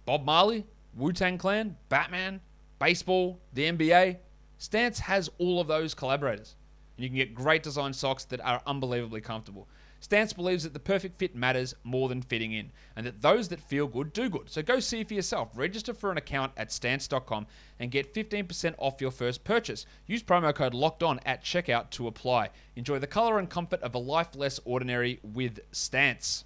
Bob 0.06 0.26
Marley, 0.26 0.66
Wu 0.96 1.14
Tang 1.14 1.38
Clan, 1.38 1.78
Batman, 1.90 2.42
baseball, 2.80 3.40
the 3.54 3.72
NBA. 3.72 4.18
Stance 4.58 5.00
has 5.00 5.30
all 5.38 5.62
of 5.62 5.68
those 5.68 5.94
collaborators. 5.94 6.56
And 6.98 7.04
you 7.04 7.10
can 7.10 7.16
get 7.16 7.34
great 7.34 7.64
design 7.64 7.94
socks 7.94 8.26
that 8.26 8.42
are 8.42 8.62
unbelievably 8.68 9.22
comfortable. 9.22 9.68
Stance 10.02 10.34
believes 10.34 10.64
that 10.64 10.74
the 10.74 10.80
perfect 10.80 11.16
fit 11.16 11.36
matters 11.36 11.76
more 11.84 12.10
than 12.10 12.24
fitting 12.24 12.52
in, 12.52 12.72
and 12.96 13.06
that 13.06 13.22
those 13.22 13.50
that 13.50 13.60
feel 13.60 13.86
good 13.86 14.12
do 14.12 14.30
good. 14.30 14.50
So 14.50 14.64
go 14.64 14.80
see 14.80 15.04
for 15.04 15.14
yourself. 15.14 15.52
Register 15.56 15.94
for 15.94 16.12
an 16.12 16.18
account 16.18 16.54
at 16.58 16.72
stance.com 16.72 17.46
and 17.80 17.92
get 17.92 18.14
15% 18.14 18.74
off 18.80 19.00
your 19.00 19.12
first 19.12 19.44
purchase. 19.44 19.86
Use 20.08 20.24
promo 20.24 20.54
code 20.56 20.74
locked 20.74 21.04
on 21.04 21.20
at 21.20 21.44
checkout 21.44 21.92
to 21.92 22.08
apply. 22.08 22.50
Enjoy 22.76 22.98
the 22.98 23.06
color 23.06 23.38
and 23.38 23.48
comfort 23.48 23.82
of 23.84 23.94
a 23.94 24.00
life 24.00 24.36
less 24.36 24.60
ordinary 24.66 25.20
with 25.22 25.60
Stance. 25.72 26.46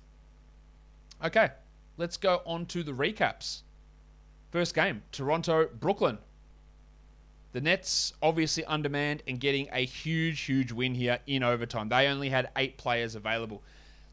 Okay, 1.23 1.49
let's 1.95 2.17
go 2.17 2.41
on 2.45 2.65
to 2.67 2.83
the 2.83 2.91
recaps. 2.91 3.61
First 4.51 4.75
game 4.75 5.01
Toronto, 5.13 5.69
Brooklyn. 5.79 6.17
The 7.55 7.61
Nets 7.61 8.11
obviously 8.21 8.65
undermanned 8.65 9.23
and 9.29 9.39
getting 9.39 9.69
a 9.71 9.85
huge, 9.85 10.41
huge 10.41 10.73
win 10.73 10.93
here 10.93 11.19
in 11.25 11.41
overtime. 11.41 11.87
They 11.87 12.07
only 12.07 12.27
had 12.27 12.49
eight 12.57 12.77
players 12.77 13.15
available. 13.15 13.63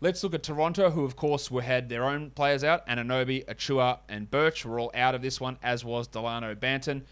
Let's 0.00 0.22
look 0.22 0.34
at 0.34 0.44
Toronto, 0.44 0.90
who 0.90 1.04
of 1.04 1.16
course 1.16 1.50
were 1.50 1.62
had 1.62 1.88
their 1.88 2.04
own 2.04 2.30
players 2.30 2.62
out. 2.62 2.86
Anunoby, 2.86 3.44
Achiuwa, 3.46 3.98
and 4.08 4.30
Birch 4.30 4.64
were 4.64 4.78
all 4.78 4.92
out 4.94 5.16
of 5.16 5.22
this 5.22 5.40
one, 5.40 5.58
as 5.60 5.84
was 5.84 6.06
Delano 6.06 6.54
Banton. 6.54 7.02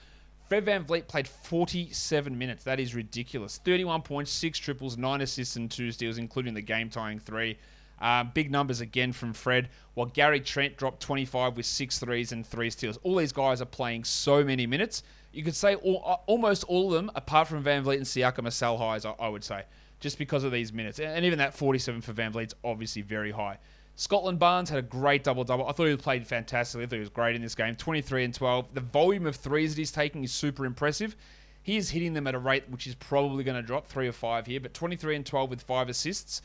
Fred 0.45 0.65
VanVleet 0.65 1.09
played 1.09 1.27
47 1.27 2.39
minutes. 2.39 2.63
That 2.63 2.79
is 2.79 2.95
ridiculous. 2.95 3.59
31 3.65 4.03
points, 4.03 4.31
6 4.31 4.57
triples, 4.57 4.97
9 4.97 5.23
assists, 5.23 5.57
and 5.57 5.69
2 5.69 5.91
steals, 5.91 6.19
including 6.19 6.55
the 6.55 6.63
game 6.63 6.91
tying 6.91 7.19
3. 7.19 7.59
Um, 8.01 8.31
big 8.33 8.53
numbers 8.53 8.81
again 8.81 9.13
from 9.13 9.33
Fred, 9.33 9.69
while 9.95 10.07
Gary 10.07 10.39
Trent 10.39 10.77
dropped 10.77 11.03
25 11.03 11.57
with 11.57 11.67
6 11.67 11.99
threes 11.99 12.31
and 12.31 12.47
3 12.47 12.71
steals. 12.71 13.01
All 13.03 13.17
these 13.17 13.33
guys 13.33 13.61
are 13.61 13.67
playing 13.67 14.05
so 14.05 14.45
many 14.45 14.69
minutes 14.69 15.03
you 15.33 15.45
could 15.45 15.55
say 15.55 15.75
all, 15.77 16.03
uh, 16.05 16.17
almost 16.27 16.65
all 16.65 16.89
of 16.89 16.93
them, 16.93 17.11
apart 17.15 17.49
from 17.49 17.63
VanVleet 17.63 17.97
and 17.97 18.05
Siakam, 18.05 18.47
are 18.47 18.51
sell 18.51 18.79
highs, 18.79 19.05
I, 19.05 19.15
I 19.19 19.29
would 19.29 19.45
say, 19.45 19.65
just 20.01 20.19
because 20.19 20.45
of 20.45 20.53
these 20.53 20.73
minutes. 20.73 20.99
And 20.99 21.25
even 21.25 21.39
that 21.39 21.55
47 21.55 22.01
for 22.01 22.13
VanVleet's 22.13 22.55
obviously 22.65 23.03
very 23.03 23.31
high. 23.31 23.59
Scotland 23.97 24.39
Barnes 24.39 24.71
had 24.71 24.79
a 24.79 24.83
great 24.83 25.25
double 25.25 25.45
double. 25.45 25.67
I 25.67 25.73
thought 25.73 25.85
he 25.85 25.97
played 25.97 26.27
fantastically. 26.27 26.85
I 26.85 26.87
thought 26.87 26.97
he 26.97 27.01
was 27.01 27.11
great 27.11 27.37
in 27.37 27.43
this 27.43 27.55
game. 27.55 27.75
23 27.75 28.25
and 28.25 28.35
12. 28.35 28.75
The 28.75 28.81
volume 28.81 29.27
of 29.27 29.37
threes 29.37 29.75
that 29.75 29.81
he's 29.81 29.93
taking 29.93 30.25
is 30.25 30.33
super 30.33 30.65
impressive. 30.65 31.17
He 31.63 31.77
is 31.77 31.91
hitting 31.91 32.15
them 32.15 32.27
at 32.27 32.35
a 32.35 32.39
rate 32.39 32.65
which 32.71 32.87
is 32.87 32.95
probably 32.95 33.45
going 33.45 33.57
to 33.57 33.63
drop 33.63 33.87
three 33.87 34.09
or 34.09 34.13
five 34.13 34.47
here, 34.47 34.59
but 34.59 34.73
23 34.73 35.17
and 35.17 35.27
12 35.27 35.51
with 35.51 35.63
five 35.63 35.91
assists. 35.91 36.41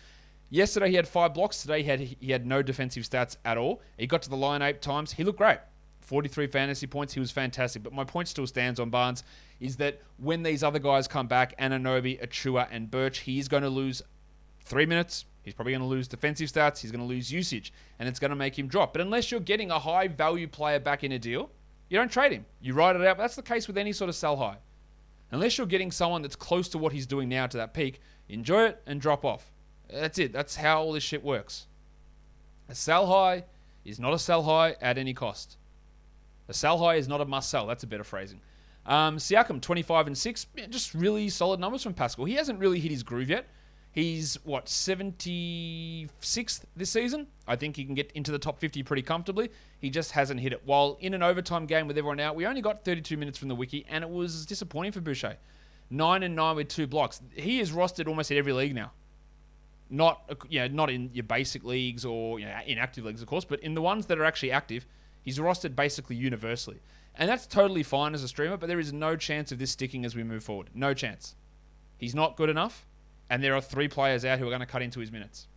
Yesterday 0.49 0.89
he 0.89 0.95
had 0.95 1.07
five 1.07 1.33
blocks. 1.33 1.61
Today 1.61 1.81
he 1.81 1.89
had 1.89 1.99
he 1.99 2.31
had 2.31 2.45
no 2.45 2.61
defensive 2.61 3.03
stats 3.03 3.37
at 3.45 3.57
all. 3.57 3.81
He 3.97 4.05
got 4.05 4.21
to 4.23 4.29
the 4.29 4.37
line 4.37 4.61
eight 4.61 4.81
times. 4.81 5.13
He 5.13 5.23
looked 5.23 5.37
great. 5.37 5.59
43 6.05 6.47
fantasy 6.47 6.87
points. 6.87 7.13
He 7.13 7.19
was 7.19 7.31
fantastic. 7.31 7.83
But 7.83 7.93
my 7.93 8.03
point 8.03 8.27
still 8.27 8.47
stands 8.47 8.79
on 8.79 8.89
Barnes 8.89 9.23
is 9.59 9.77
that 9.77 10.01
when 10.17 10.43
these 10.43 10.63
other 10.63 10.79
guys 10.79 11.07
come 11.07 11.27
back, 11.27 11.57
Anunoby, 11.57 12.21
Achiuwa, 12.21 12.67
and 12.71 12.89
Birch, 12.89 13.19
he's 13.19 13.47
going 13.47 13.63
to 13.63 13.69
lose 13.69 14.01
three 14.63 14.85
minutes. 14.85 15.25
He's 15.43 15.53
probably 15.53 15.73
going 15.73 15.81
to 15.81 15.87
lose 15.87 16.07
defensive 16.07 16.51
stats. 16.51 16.79
He's 16.79 16.91
going 16.91 17.01
to 17.01 17.07
lose 17.07 17.31
usage, 17.31 17.71
and 17.99 18.09
it's 18.09 18.19
going 18.19 18.29
to 18.29 18.35
make 18.35 18.57
him 18.57 18.67
drop. 18.67 18.93
But 18.93 19.01
unless 19.01 19.31
you're 19.31 19.39
getting 19.39 19.71
a 19.71 19.79
high 19.79 20.07
value 20.07 20.47
player 20.47 20.79
back 20.79 21.03
in 21.03 21.11
a 21.11 21.19
deal, 21.19 21.49
you 21.89 21.97
don't 21.97 22.11
trade 22.11 22.31
him. 22.31 22.45
You 22.61 22.73
ride 22.73 22.95
it 22.95 23.05
out. 23.05 23.17
That's 23.17 23.35
the 23.35 23.43
case 23.43 23.67
with 23.67 23.77
any 23.77 23.93
sort 23.93 24.09
of 24.09 24.15
sell 24.15 24.37
high. 24.37 24.57
Unless 25.31 25.57
you're 25.57 25.67
getting 25.67 25.91
someone 25.91 26.21
that's 26.21 26.35
close 26.35 26.67
to 26.69 26.77
what 26.77 26.93
he's 26.93 27.05
doing 27.05 27.29
now 27.29 27.47
to 27.47 27.57
that 27.57 27.73
peak, 27.73 27.99
enjoy 28.29 28.65
it 28.65 28.81
and 28.85 29.01
drop 29.01 29.23
off. 29.23 29.51
That's 29.91 30.17
it. 30.17 30.33
That's 30.33 30.55
how 30.55 30.81
all 30.81 30.93
this 30.93 31.03
shit 31.03 31.23
works. 31.23 31.67
A 32.69 32.75
sell 32.75 33.05
high 33.07 33.43
is 33.83 33.99
not 33.99 34.13
a 34.13 34.19
sell 34.19 34.43
high 34.43 34.75
at 34.81 34.97
any 34.97 35.13
cost. 35.13 35.57
A 36.47 36.53
sell 36.53 36.77
high 36.77 36.95
is 36.95 37.07
not 37.07 37.21
a 37.21 37.25
must 37.25 37.49
sell. 37.49 37.65
That's 37.65 37.83
a 37.83 37.87
better 37.87 38.03
phrasing. 38.03 38.41
Um, 38.85 39.17
Siakam, 39.17 39.61
25 39.61 40.07
and 40.07 40.17
6. 40.17 40.47
Just 40.69 40.93
really 40.93 41.29
solid 41.29 41.59
numbers 41.59 41.83
from 41.83 41.93
Pascal. 41.93 42.25
He 42.25 42.35
hasn't 42.35 42.59
really 42.59 42.79
hit 42.79 42.91
his 42.91 43.03
groove 43.03 43.29
yet. 43.29 43.47
He's, 43.91 44.37
what, 44.43 44.65
76th 44.65 46.61
this 46.75 46.89
season? 46.89 47.27
I 47.47 47.55
think 47.55 47.77
he 47.77 47.85
can 47.85 47.95
get 47.95 48.11
into 48.11 48.31
the 48.31 48.37
top 48.37 48.59
50 48.59 48.83
pretty 48.83 49.01
comfortably. 49.01 49.49
He 49.79 49.89
just 49.89 50.11
hasn't 50.11 50.41
hit 50.41 50.51
it. 50.51 50.61
While 50.65 50.97
in 50.99 51.13
an 51.13 51.23
overtime 51.23 51.65
game 51.65 51.87
with 51.87 51.97
everyone 51.97 52.19
out, 52.19 52.35
we 52.35 52.45
only 52.45 52.61
got 52.61 52.83
32 52.83 53.15
minutes 53.15 53.37
from 53.37 53.47
the 53.47 53.55
wiki, 53.55 53.85
and 53.89 54.03
it 54.03 54.09
was 54.09 54.45
disappointing 54.45 54.91
for 54.91 54.99
Boucher. 54.99 55.37
9 55.89 56.23
and 56.23 56.35
9 56.35 56.55
with 56.57 56.67
two 56.67 56.87
blocks. 56.87 57.21
He 57.33 57.61
is 57.61 57.71
rostered 57.71 58.07
almost 58.09 58.31
in 58.31 58.37
every 58.37 58.51
league 58.51 58.75
now. 58.75 58.91
Not, 59.89 60.29
you 60.49 60.59
know, 60.59 60.67
not 60.67 60.89
in 60.89 61.11
your 61.13 61.23
basic 61.23 61.63
leagues 61.63 62.03
or 62.03 62.37
you 62.39 62.45
know, 62.45 62.59
inactive 62.67 63.05
leagues, 63.05 63.21
of 63.21 63.29
course, 63.29 63.45
but 63.45 63.61
in 63.61 63.75
the 63.75 63.81
ones 63.81 64.07
that 64.07 64.19
are 64.19 64.25
actually 64.25 64.51
active– 64.51 64.85
He's 65.25 65.39
rostered 65.39 65.75
basically 65.75 66.15
universally. 66.15 66.77
And 67.15 67.27
that's 67.27 67.47
totally 67.47 67.83
fine 67.83 68.13
as 68.13 68.23
a 68.23 68.27
streamer, 68.27 68.57
but 68.57 68.67
there 68.67 68.79
is 68.79 68.93
no 68.93 69.15
chance 69.15 69.51
of 69.51 69.57
this 69.57 69.71
sticking 69.71 70.05
as 70.05 70.15
we 70.15 70.23
move 70.23 70.43
forward. 70.43 70.69
No 70.73 70.93
chance. 70.93 71.35
He's 71.97 72.13
not 72.13 72.37
good 72.37 72.49
enough, 72.49 72.85
and 73.29 73.43
there 73.43 73.55
are 73.55 73.61
three 73.61 73.87
players 73.87 74.23
out 74.23 74.37
who 74.37 74.45
are 74.45 74.49
going 74.49 74.59
to 74.59 74.65
cut 74.65 74.81
into 74.81 74.99
his 74.99 75.11
minutes. 75.11 75.47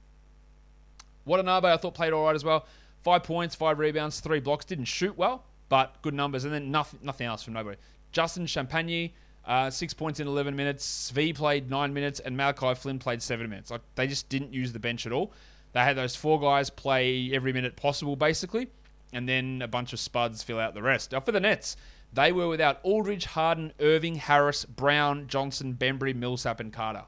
Watanabe, 1.27 1.71
I 1.71 1.77
thought 1.77 1.95
played 1.95 2.13
all 2.13 2.25
right 2.25 2.35
as 2.35 2.45
well. 2.45 2.67
Five 3.03 3.25
points, 3.25 3.55
five 3.55 3.79
rebounds, 3.79 4.21
three 4.21 4.41
blocks. 4.41 4.65
Didn't 4.65 4.87
shoot 4.87 5.17
well, 5.19 5.45
but 5.69 6.01
good 6.01 6.15
numbers. 6.15 6.45
And 6.45 6.55
then 6.55 6.71
nothing, 6.71 7.01
nothing 7.03 7.27
else 7.27 7.43
from 7.43 7.53
nobody. 7.55 7.77
Justin 8.13 8.47
Champagnie, 8.47 9.13
uh, 9.45 9.69
six 9.69 9.93
points 9.93 10.21
in 10.21 10.27
11 10.27 10.57
minutes. 10.57 11.13
Svi 11.13 11.35
played 11.35 11.69
nine 11.69 11.93
minutes, 11.93 12.21
and 12.21 12.37
Malachi 12.37 12.75
Flynn 12.75 12.99
played 12.99 13.21
seven 13.23 13.51
minutes. 13.51 13.71
Like 13.71 13.83
they 13.97 14.07
just 14.07 14.29
didn't 14.29 14.55
use 14.55 14.73
the 14.73 14.79
bench 14.79 15.07
at 15.07 15.13
all. 15.13 15.33
They 15.73 15.81
had 15.81 15.97
those 15.97 16.17
four 16.17 16.41
guys 16.41 16.71
play 16.71 17.31
every 17.33 17.53
minute 17.53 17.77
possible, 17.77 18.17
basically, 18.17 18.69
and 19.13 19.29
then 19.29 19.63
a 19.63 19.69
bunch 19.69 19.93
of 19.93 20.01
spuds 20.01 20.43
fill 20.43 20.59
out 20.59 20.75
the 20.75 20.83
rest. 20.83 21.13
Now 21.13 21.21
for 21.21 21.33
the 21.33 21.41
Nets, 21.41 21.77
they 22.13 22.33
were 22.33 22.49
without 22.49 22.81
Aldridge, 22.83 23.27
Harden, 23.27 23.73
Irving, 23.81 24.17
Harris, 24.17 24.65
Brown, 24.65 25.27
Johnson, 25.29 25.75
Bembry, 25.75 26.15
Millsap, 26.15 26.61
and 26.61 26.73
Carter. 26.73 27.05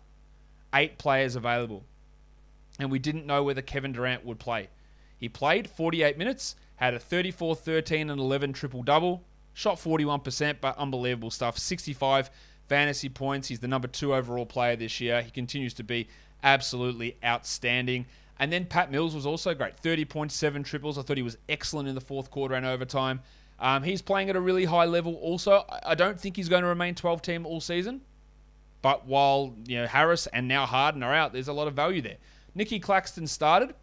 Eight 0.74 0.98
players 0.98 1.36
available. 1.36 1.84
And 2.78 2.90
we 2.90 2.98
didn't 2.98 3.26
know 3.26 3.42
whether 3.42 3.62
Kevin 3.62 3.92
Durant 3.92 4.24
would 4.24 4.38
play. 4.38 4.68
He 5.18 5.28
played 5.28 5.68
48 5.68 6.16
minutes, 6.16 6.56
had 6.76 6.94
a 6.94 6.98
34, 6.98 7.56
13, 7.56 8.08
and 8.08 8.20
11 8.20 8.52
triple 8.52 8.82
double, 8.82 9.22
shot 9.52 9.76
41%, 9.76 10.56
but 10.60 10.78
unbelievable 10.78 11.30
stuff. 11.30 11.58
65 11.58 12.30
fantasy 12.68 13.08
points. 13.08 13.48
He's 13.48 13.60
the 13.60 13.68
number 13.68 13.88
two 13.88 14.14
overall 14.14 14.46
player 14.46 14.76
this 14.76 15.00
year. 15.00 15.22
He 15.22 15.30
continues 15.30 15.74
to 15.74 15.82
be 15.82 16.08
absolutely 16.42 17.16
outstanding. 17.24 18.06
And 18.40 18.50
then 18.50 18.64
Pat 18.64 18.90
Mills 18.90 19.14
was 19.14 19.26
also 19.26 19.54
great. 19.54 19.76
30.7 19.76 20.64
triples. 20.64 20.98
I 20.98 21.02
thought 21.02 21.18
he 21.18 21.22
was 21.22 21.36
excellent 21.48 21.88
in 21.88 21.94
the 21.94 22.00
fourth 22.00 22.30
quarter 22.30 22.54
and 22.54 22.64
overtime. 22.64 23.20
Um, 23.60 23.82
he's 23.82 24.00
playing 24.00 24.30
at 24.30 24.34
a 24.36 24.40
really 24.40 24.64
high 24.64 24.86
level 24.86 25.14
also. 25.16 25.66
I 25.84 25.94
don't 25.94 26.18
think 26.18 26.36
he's 26.36 26.48
going 26.48 26.62
to 26.62 26.68
remain 26.68 26.94
12 26.94 27.20
team 27.20 27.44
all 27.44 27.60
season. 27.60 28.00
But 28.80 29.06
while 29.06 29.54
you 29.66 29.76
know 29.76 29.86
Harris 29.86 30.26
and 30.28 30.48
now 30.48 30.64
Harden 30.64 31.02
are 31.02 31.12
out, 31.12 31.34
there's 31.34 31.48
a 31.48 31.52
lot 31.52 31.68
of 31.68 31.74
value 31.74 32.00
there. 32.00 32.16
Nicky 32.54 32.80
Claxton 32.80 33.26
started. 33.26 33.74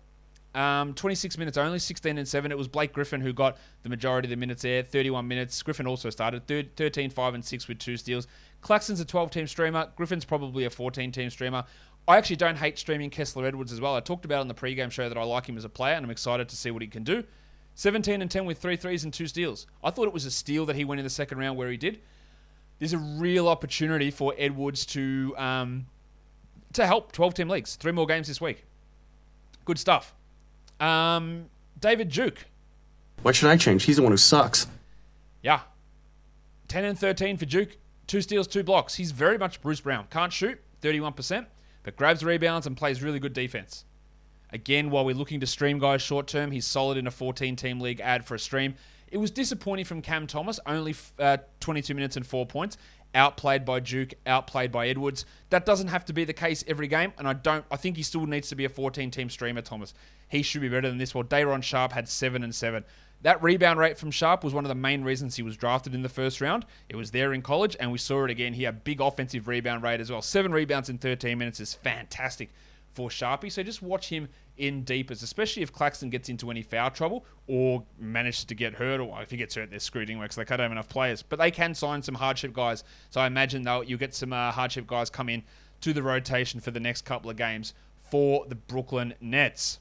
Um, 0.56 0.96
26 0.96 1.38
minutes 1.38 1.56
only, 1.56 1.78
16 1.78 2.18
and 2.18 2.28
7. 2.28 2.52
It 2.52 2.58
was 2.58 2.68
Blake 2.68 2.92
Griffin 2.92 3.22
who 3.22 3.32
got 3.32 3.58
the 3.84 3.90
majority 3.90 4.26
of 4.26 4.32
the 4.32 4.38
minutes 4.38 4.64
there, 4.64 4.82
31 4.82 5.28
minutes. 5.28 5.62
Griffin 5.62 5.86
also 5.86 6.10
started, 6.10 6.48
13, 6.48 7.12
5 7.12 7.34
and 7.36 7.46
6 7.46 7.68
with 7.68 7.78
two 7.78 7.96
steals. 7.96 8.26
Claxton's 8.62 9.00
a 9.00 9.06
12 9.06 9.30
team 9.30 9.46
streamer. 9.46 9.92
Griffin's 9.96 10.26
probably 10.26 10.66
a 10.66 10.70
14 10.72 11.12
team 11.12 11.30
streamer. 11.30 11.64
I 12.08 12.18
actually 12.18 12.38
don't 12.38 12.56
hate 12.56 12.80
streaming 12.80 13.10
Kessler 13.10 13.46
Edwards 13.46 13.74
as 13.74 13.82
well. 13.82 13.96
I 13.96 14.00
talked 14.00 14.24
about 14.24 14.40
on 14.40 14.48
the 14.48 14.54
pregame 14.54 14.92
show 14.92 15.10
that 15.10 15.18
I 15.18 15.24
like 15.24 15.48
him 15.48 15.58
as 15.58 15.66
a 15.66 15.70
player 15.70 15.96
and 15.96 16.06
I'm 16.06 16.12
excited 16.12 16.48
to 16.50 16.56
see 16.56 16.72
what 16.72 16.82
he 16.82 16.88
can 16.88 17.04
do. 17.04 17.24
17 17.76 18.22
and 18.22 18.32
10 18.32 18.46
with 18.46 18.58
three 18.60 18.78
threes 18.78 19.04
and 19.04 19.14
two 19.14 19.28
steals. 19.28 19.68
I 19.84 19.92
thought 19.92 20.08
it 20.08 20.14
was 20.14 20.26
a 20.26 20.32
steal 20.32 20.66
that 20.66 20.76
he 20.76 20.86
went 20.86 21.00
in 21.00 21.04
the 21.04 21.10
second 21.10 21.38
round 21.38 21.58
where 21.58 21.70
he 21.70 21.78
did. 21.78 22.00
There's 22.80 22.94
a 22.94 22.98
real 22.98 23.48
opportunity 23.48 24.10
for 24.10 24.34
Edwards 24.38 24.86
to 24.88 25.36
um, 25.38 25.88
to 26.74 26.86
help 26.86 27.12
12 27.12 27.34
team 27.34 27.50
leagues. 27.50 27.76
Three 27.76 27.92
more 27.92 28.06
games 28.06 28.28
this 28.28 28.40
week. 28.40 28.66
Good 29.66 29.78
stuff. 29.80 30.14
Um, 30.80 31.46
David 31.80 32.10
Duke. 32.10 32.46
Why 33.22 33.32
should 33.32 33.50
I 33.50 33.58
change? 33.58 33.84
He's 33.84 33.98
the 33.98 34.04
one 34.04 34.12
who 34.12 34.18
sucks. 34.18 34.68
Yeah. 35.42 35.62
10 36.68 36.86
and 36.86 36.98
13 36.98 37.38
for 37.38 37.46
Duke. 37.46 37.78
Two 38.06 38.22
steals, 38.22 38.48
two 38.48 38.64
blocks. 38.64 38.96
He's 38.96 39.12
very 39.12 39.38
much 39.38 39.62
Bruce 39.62 39.82
Brown. 39.82 40.06
Can't 40.10 40.32
shoot, 40.32 40.60
31%, 40.82 41.46
but 41.88 41.96
grabs 41.96 42.22
rebounds 42.22 42.68
and 42.68 42.76
plays 42.76 43.02
really 43.02 43.18
good 43.18 43.32
defense. 43.32 43.86
Again, 44.52 44.90
while 44.90 45.06
we're 45.06 45.16
looking 45.16 45.40
to 45.40 45.48
stream 45.48 45.80
guys 45.80 46.02
short 46.02 46.28
term, 46.28 46.52
he's 46.52 46.66
solid 46.66 46.98
in 46.98 47.08
a 47.08 47.12
14 47.12 47.56
team 47.56 47.80
league 47.80 48.02
ad 48.02 48.26
for 48.26 48.36
a 48.36 48.40
stream. 48.40 48.76
It 49.10 49.16
was 49.20 49.32
disappointing 49.32 49.86
from 49.86 50.02
Cam 50.02 50.28
Thomas, 50.28 50.60
only 50.66 50.94
uh, 51.18 51.38
22 51.62 51.94
minutes 51.96 52.18
and 52.18 52.28
four 52.28 52.46
points. 52.46 52.76
Outplayed 53.16 53.64
by 53.64 53.80
Duke, 53.80 54.16
outplayed 54.26 54.70
by 54.70 54.90
Edwards. 54.90 55.26
That 55.50 55.66
doesn't 55.66 55.88
have 55.88 56.04
to 56.04 56.14
be 56.14 56.26
the 56.26 56.34
case 56.34 56.62
every 56.68 56.90
game, 56.90 57.14
and 57.18 57.26
I 57.26 57.32
don't. 57.32 57.64
I 57.72 57.78
think 57.78 57.96
he 57.96 58.04
still 58.04 58.26
needs 58.26 58.50
to 58.50 58.56
be 58.56 58.66
a 58.66 58.70
14 58.70 59.10
team 59.10 59.30
streamer, 59.30 59.62
Thomas. 59.62 59.94
He 60.28 60.42
should 60.42 60.60
be 60.60 60.68
better 60.68 60.90
than 60.90 60.98
this. 60.98 61.16
Well, 61.16 61.24
Day'Ron 61.24 61.62
Sharpe 61.62 61.94
had 61.94 62.10
seven 62.10 62.44
and 62.44 62.54
seven. 62.54 62.84
That 63.24 63.42
rebound 63.42 63.80
rate 63.80 63.98
from 63.98 64.12
Sharpe 64.12 64.44
was 64.44 64.54
one 64.54 64.64
of 64.64 64.70
the 64.70 64.76
main 64.76 65.04
reasons 65.04 65.36
he 65.36 65.44
was 65.44 65.58
drafted 65.58 65.96
in 65.96 66.04
the 66.04 66.10
first 66.10 66.40
round. 66.40 66.66
It 66.88 66.96
was 66.96 67.12
there 67.12 67.34
in 67.34 67.42
college, 67.42 67.76
and 67.80 67.92
we 67.92 67.98
saw 67.98 68.24
it 68.26 68.32
again. 68.32 68.54
He 68.54 68.64
had 68.64 68.84
big 68.84 69.02
offensive 69.02 69.48
rebound 69.48 69.84
rate 69.84 70.00
as 70.00 70.12
well. 70.12 70.22
Seven 70.22 70.52
rebounds 70.52 70.90
in 70.90 70.98
13 70.98 71.38
minutes 71.38 71.60
is 71.60 71.74
fantastic 71.74 72.52
for 72.94 73.10
Sharpie. 73.10 73.52
So 73.52 73.64
just 73.64 73.82
watch 73.82 74.10
him 74.10 74.28
in 74.58 74.84
deepers, 74.84 75.24
especially 75.24 75.64
if 75.64 75.72
Claxton 75.72 76.10
gets 76.10 76.30
into 76.30 76.50
any 76.52 76.62
foul 76.62 76.90
trouble 76.90 77.26
or 77.48 77.84
manages 78.00 78.44
to 78.46 78.56
get 78.56 78.74
hurt, 78.74 79.00
or 79.00 79.22
if 79.22 79.32
he 79.32 79.38
gets 79.38 79.56
hurt, 79.56 79.70
they're 79.70 79.80
screwed 79.80 80.10
anyway 80.10 80.26
because 80.26 80.36
they 80.36 80.46
can't 80.46 80.60
have 80.60 80.72
enough 80.72 80.90
players. 80.90 81.22
But 81.22 81.40
they 81.40 81.52
can 81.52 81.74
sign 81.74 82.02
some 82.02 82.16
hardship 82.16 82.54
guys. 82.54 82.84
So 83.10 83.22
I 83.22 83.28
imagine 83.28 83.64
they'll 83.64 83.84
you'll 83.84 84.00
get 84.00 84.16
some 84.16 84.34
uh, 84.34 84.52
hardship 84.52 84.88
guys 84.88 85.10
come 85.10 85.30
in 85.30 85.44
to 85.82 85.94
the 85.94 86.04
rotation 86.04 86.60
for 86.60 86.72
the 86.72 86.80
next 86.80 87.06
couple 87.06 87.30
of 87.30 87.38
games 87.38 87.74
for 87.96 88.46
the 88.48 88.56
Brooklyn 88.56 89.14
Nets. 89.22 89.80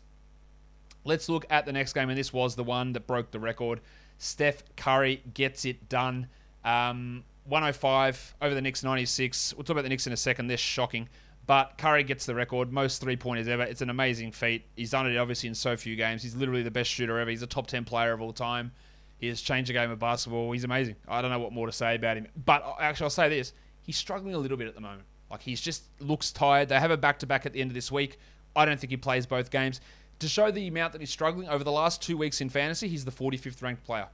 Let's 1.06 1.28
look 1.28 1.46
at 1.50 1.66
the 1.66 1.72
next 1.72 1.92
game, 1.92 2.08
and 2.08 2.18
this 2.18 2.32
was 2.32 2.56
the 2.56 2.64
one 2.64 2.92
that 2.94 3.06
broke 3.06 3.30
the 3.30 3.40
record. 3.40 3.80
Steph 4.18 4.62
Curry 4.76 5.22
gets 5.34 5.64
it 5.64 5.88
done. 5.88 6.28
Um, 6.64 7.24
105 7.44 8.34
over 8.42 8.54
the 8.54 8.60
Knicks 8.60 8.82
96. 8.82 9.54
We'll 9.54 9.64
talk 9.64 9.74
about 9.74 9.82
the 9.82 9.88
Knicks 9.88 10.06
in 10.06 10.12
a 10.12 10.16
second. 10.16 10.48
They're 10.48 10.56
shocking. 10.56 11.08
But 11.46 11.78
Curry 11.78 12.02
gets 12.02 12.26
the 12.26 12.34
record, 12.34 12.72
most 12.72 13.00
three 13.00 13.16
pointers 13.16 13.46
ever. 13.46 13.62
It's 13.62 13.80
an 13.80 13.90
amazing 13.90 14.32
feat. 14.32 14.64
He's 14.74 14.90
done 14.90 15.06
it 15.06 15.16
obviously 15.16 15.48
in 15.48 15.54
so 15.54 15.76
few 15.76 15.94
games. 15.94 16.22
He's 16.22 16.34
literally 16.34 16.64
the 16.64 16.72
best 16.72 16.90
shooter 16.90 17.20
ever. 17.20 17.30
He's 17.30 17.42
a 17.42 17.46
top 17.46 17.68
10 17.68 17.84
player 17.84 18.12
of 18.12 18.20
all 18.20 18.32
time. 18.32 18.72
He 19.18 19.28
has 19.28 19.40
changed 19.40 19.68
the 19.68 19.72
game 19.72 19.90
of 19.92 19.98
basketball. 20.00 20.50
He's 20.50 20.64
amazing. 20.64 20.96
I 21.06 21.22
don't 21.22 21.30
know 21.30 21.38
what 21.38 21.52
more 21.52 21.66
to 21.66 21.72
say 21.72 21.94
about 21.94 22.16
him. 22.16 22.26
But 22.44 22.76
actually, 22.80 23.04
I'll 23.04 23.10
say 23.10 23.28
this 23.28 23.52
he's 23.82 23.96
struggling 23.96 24.34
a 24.34 24.38
little 24.38 24.56
bit 24.56 24.66
at 24.66 24.74
the 24.74 24.80
moment. 24.80 25.04
Like, 25.30 25.40
he's 25.40 25.60
just 25.60 25.84
looks 26.00 26.32
tired. 26.32 26.68
They 26.68 26.78
have 26.80 26.90
a 26.90 26.96
back 26.96 27.20
to 27.20 27.26
back 27.26 27.46
at 27.46 27.52
the 27.52 27.60
end 27.60 27.70
of 27.70 27.74
this 27.74 27.92
week. 27.92 28.18
I 28.56 28.64
don't 28.64 28.78
think 28.78 28.90
he 28.90 28.96
plays 28.96 29.26
both 29.26 29.50
games. 29.50 29.80
To 30.20 30.28
show 30.28 30.50
the 30.50 30.66
amount 30.66 30.92
that 30.92 31.00
he's 31.00 31.10
struggling, 31.10 31.48
over 31.48 31.62
the 31.62 31.72
last 31.72 32.02
two 32.02 32.16
weeks 32.16 32.40
in 32.40 32.48
fantasy, 32.48 32.88
he's 32.88 33.04
the 33.04 33.10
45th 33.10 33.62
ranked 33.62 33.84
player. 33.84 34.08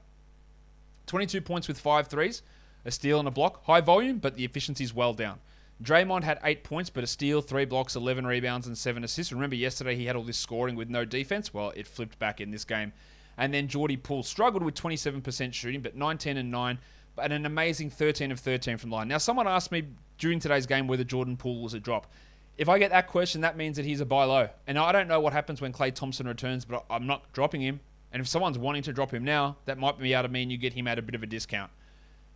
22 1.07 1.41
points 1.41 1.67
with 1.67 1.79
five 1.79 2.07
threes, 2.07 2.41
a 2.85 2.91
steal 2.91 3.19
and 3.19 3.27
a 3.27 3.31
block. 3.31 3.63
High 3.65 3.81
volume, 3.81 4.17
but 4.17 4.35
the 4.35 4.45
efficiency's 4.45 4.93
well 4.93 5.13
down. 5.13 5.39
Draymond 5.81 6.23
had 6.23 6.39
eight 6.43 6.63
points, 6.63 6.89
but 6.89 7.03
a 7.03 7.07
steal, 7.07 7.41
three 7.41 7.65
blocks, 7.65 7.95
11 7.95 8.25
rebounds, 8.25 8.67
and 8.67 8.77
seven 8.77 9.03
assists. 9.03 9.33
Remember, 9.33 9.55
yesterday 9.55 9.95
he 9.95 10.05
had 10.05 10.15
all 10.15 10.23
this 10.23 10.37
scoring 10.37 10.75
with 10.75 10.89
no 10.89 11.03
defense. 11.03 11.53
Well, 11.53 11.71
it 11.75 11.87
flipped 11.87 12.19
back 12.19 12.39
in 12.39 12.51
this 12.51 12.63
game. 12.63 12.93
And 13.37 13.53
then 13.53 13.67
Jordy 13.67 13.97
Poole 13.97 14.23
struggled 14.23 14.63
with 14.63 14.75
27% 14.75 15.53
shooting, 15.53 15.81
but 15.81 15.95
19 15.95 16.37
and 16.37 16.51
9, 16.51 16.79
but 17.15 17.31
an 17.31 17.45
amazing 17.45 17.89
13 17.89 18.31
of 18.31 18.39
13 18.39 18.77
from 18.77 18.91
line. 18.91 19.07
Now, 19.07 19.17
someone 19.17 19.47
asked 19.47 19.71
me 19.71 19.83
during 20.17 20.39
today's 20.39 20.65
game 20.65 20.87
whether 20.87 21.03
Jordan 21.03 21.35
Poole 21.35 21.61
was 21.61 21.73
a 21.73 21.79
drop. 21.79 22.11
If 22.57 22.69
I 22.69 22.77
get 22.77 22.91
that 22.91 23.07
question, 23.07 23.41
that 23.41 23.57
means 23.57 23.77
that 23.77 23.85
he's 23.85 23.99
a 23.99 24.05
buy 24.05 24.25
low. 24.25 24.49
And 24.67 24.77
I 24.77 24.91
don't 24.91 25.07
know 25.07 25.19
what 25.19 25.33
happens 25.33 25.59
when 25.59 25.73
Klay 25.73 25.93
Thompson 25.93 26.27
returns, 26.27 26.65
but 26.65 26.85
I'm 26.89 27.07
not 27.07 27.31
dropping 27.33 27.61
him. 27.61 27.79
And 28.11 28.21
if 28.21 28.27
someone's 28.27 28.59
wanting 28.59 28.83
to 28.83 28.93
drop 28.93 29.11
him 29.11 29.23
now, 29.23 29.57
that 29.65 29.79
might 29.79 29.97
be 29.97 30.13
able 30.13 30.23
to 30.23 30.29
mean 30.29 30.51
you 30.51 30.57
get 30.57 30.73
him 30.73 30.87
at 30.87 30.99
a 30.99 31.01
bit 31.01 31.15
of 31.15 31.23
a 31.23 31.25
discount. 31.25 31.71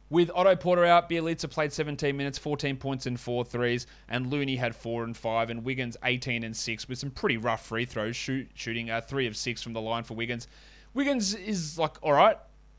With 0.10 0.32
Otto 0.34 0.56
Porter 0.56 0.86
out, 0.86 1.10
Bjelica 1.10 1.50
played 1.50 1.74
17 1.74 2.16
minutes, 2.16 2.38
14 2.38 2.78
points 2.78 3.06
and 3.06 3.20
four 3.20 3.44
threes, 3.44 3.86
and 4.08 4.32
Looney 4.32 4.56
had 4.56 4.74
four 4.74 5.04
and 5.04 5.16
five, 5.16 5.50
and 5.50 5.66
Wiggins 5.66 5.98
18 6.02 6.44
and 6.44 6.56
six 6.56 6.88
with 6.88 6.98
some 6.98 7.12
pretty 7.12 7.36
rough 7.36 7.66
free 7.66 7.86
throws, 7.86 8.16
shoot, 8.16 8.50
shooting 8.54 8.90
uh, 8.90 9.02
three 9.02 9.28
of 9.28 9.36
six 9.36 9.62
from 9.62 9.74
the 9.74 9.82
line 9.82 10.04
for 10.04 10.14
Wiggins. 10.14 10.48
Wiggins 10.94 11.36
is 11.36 11.78
like 11.78 11.98
all 12.02 12.14
right. 12.14 12.38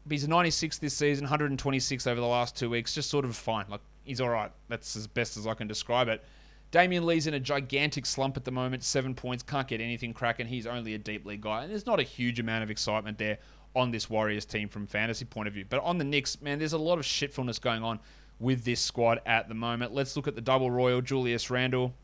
He's 0.09 0.27
96 0.27 0.79
this 0.79 0.95
season, 0.95 1.25
126 1.25 2.07
over 2.07 2.19
the 2.19 2.27
last 2.27 2.57
two 2.57 2.71
weeks, 2.71 2.95
just 2.95 3.11
sort 3.11 3.27
of 3.27 3.37
fine. 3.37 3.67
Like 3.69 3.83
he's 4.05 4.23
all 4.23 4.31
right. 4.31 4.51
That's 4.69 4.97
as 4.97 5.07
best 5.07 5.37
as 5.37 5.47
I 5.47 5.53
can 5.53 5.69
describe 5.69 6.09
it. 6.09 6.25
Damion 6.71 7.05
Lee's 7.05 7.27
in 7.27 7.33
a 7.33 7.41
gigantic 7.41 8.05
slump 8.05 8.37
at 8.37 8.45
the 8.45 8.51
moment, 8.51 8.85
seven 8.85 9.15
points, 9.15 9.43
can't 9.43 9.67
get 9.67 9.81
anything 9.81 10.13
cracking. 10.13 10.47
He's 10.47 10.67
only 10.67 10.93
a 10.93 10.99
deep 10.99 11.25
league 11.25 11.41
guy, 11.41 11.63
and 11.63 11.71
there's 11.71 11.87
not 11.87 11.99
a 11.99 12.03
huge 12.03 12.39
amount 12.39 12.63
of 12.63 12.71
excitement 12.71 13.17
there 13.17 13.39
on 13.75 13.91
this 13.91 14.11
Warriors 14.11 14.45
team 14.45 14.69
from 14.69 14.87
fantasy 14.87 15.25
point 15.25 15.49
of 15.49 15.55
view. 15.55 15.65
But 15.67 15.83
on 15.83 15.97
the 15.97 16.05
Knicks, 16.05 16.43
man, 16.43 16.59
there's 16.59 16.75
a 16.75 16.79
lot 16.79 16.99
of 16.99 17.07
shitfulness 17.07 17.59
going 17.59 17.83
on 17.83 18.01
with 18.39 18.65
this 18.65 18.81
squad 18.81 19.23
at 19.25 19.49
the 19.49 19.55
moment. 19.55 19.95
Let's 19.95 20.15
look 20.15 20.29
at 20.29 20.35
the 20.35 20.43
double 20.43 20.71
royal, 20.71 21.01
Julius 21.01 21.49
Randle. 21.49 21.95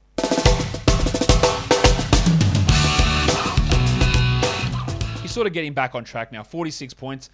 He's 5.20 5.30
sort 5.30 5.46
of 5.46 5.52
getting 5.52 5.74
back 5.74 5.94
on 5.94 6.04
track 6.04 6.32
now. 6.32 6.42
46 6.42 6.94
points, 6.94 7.28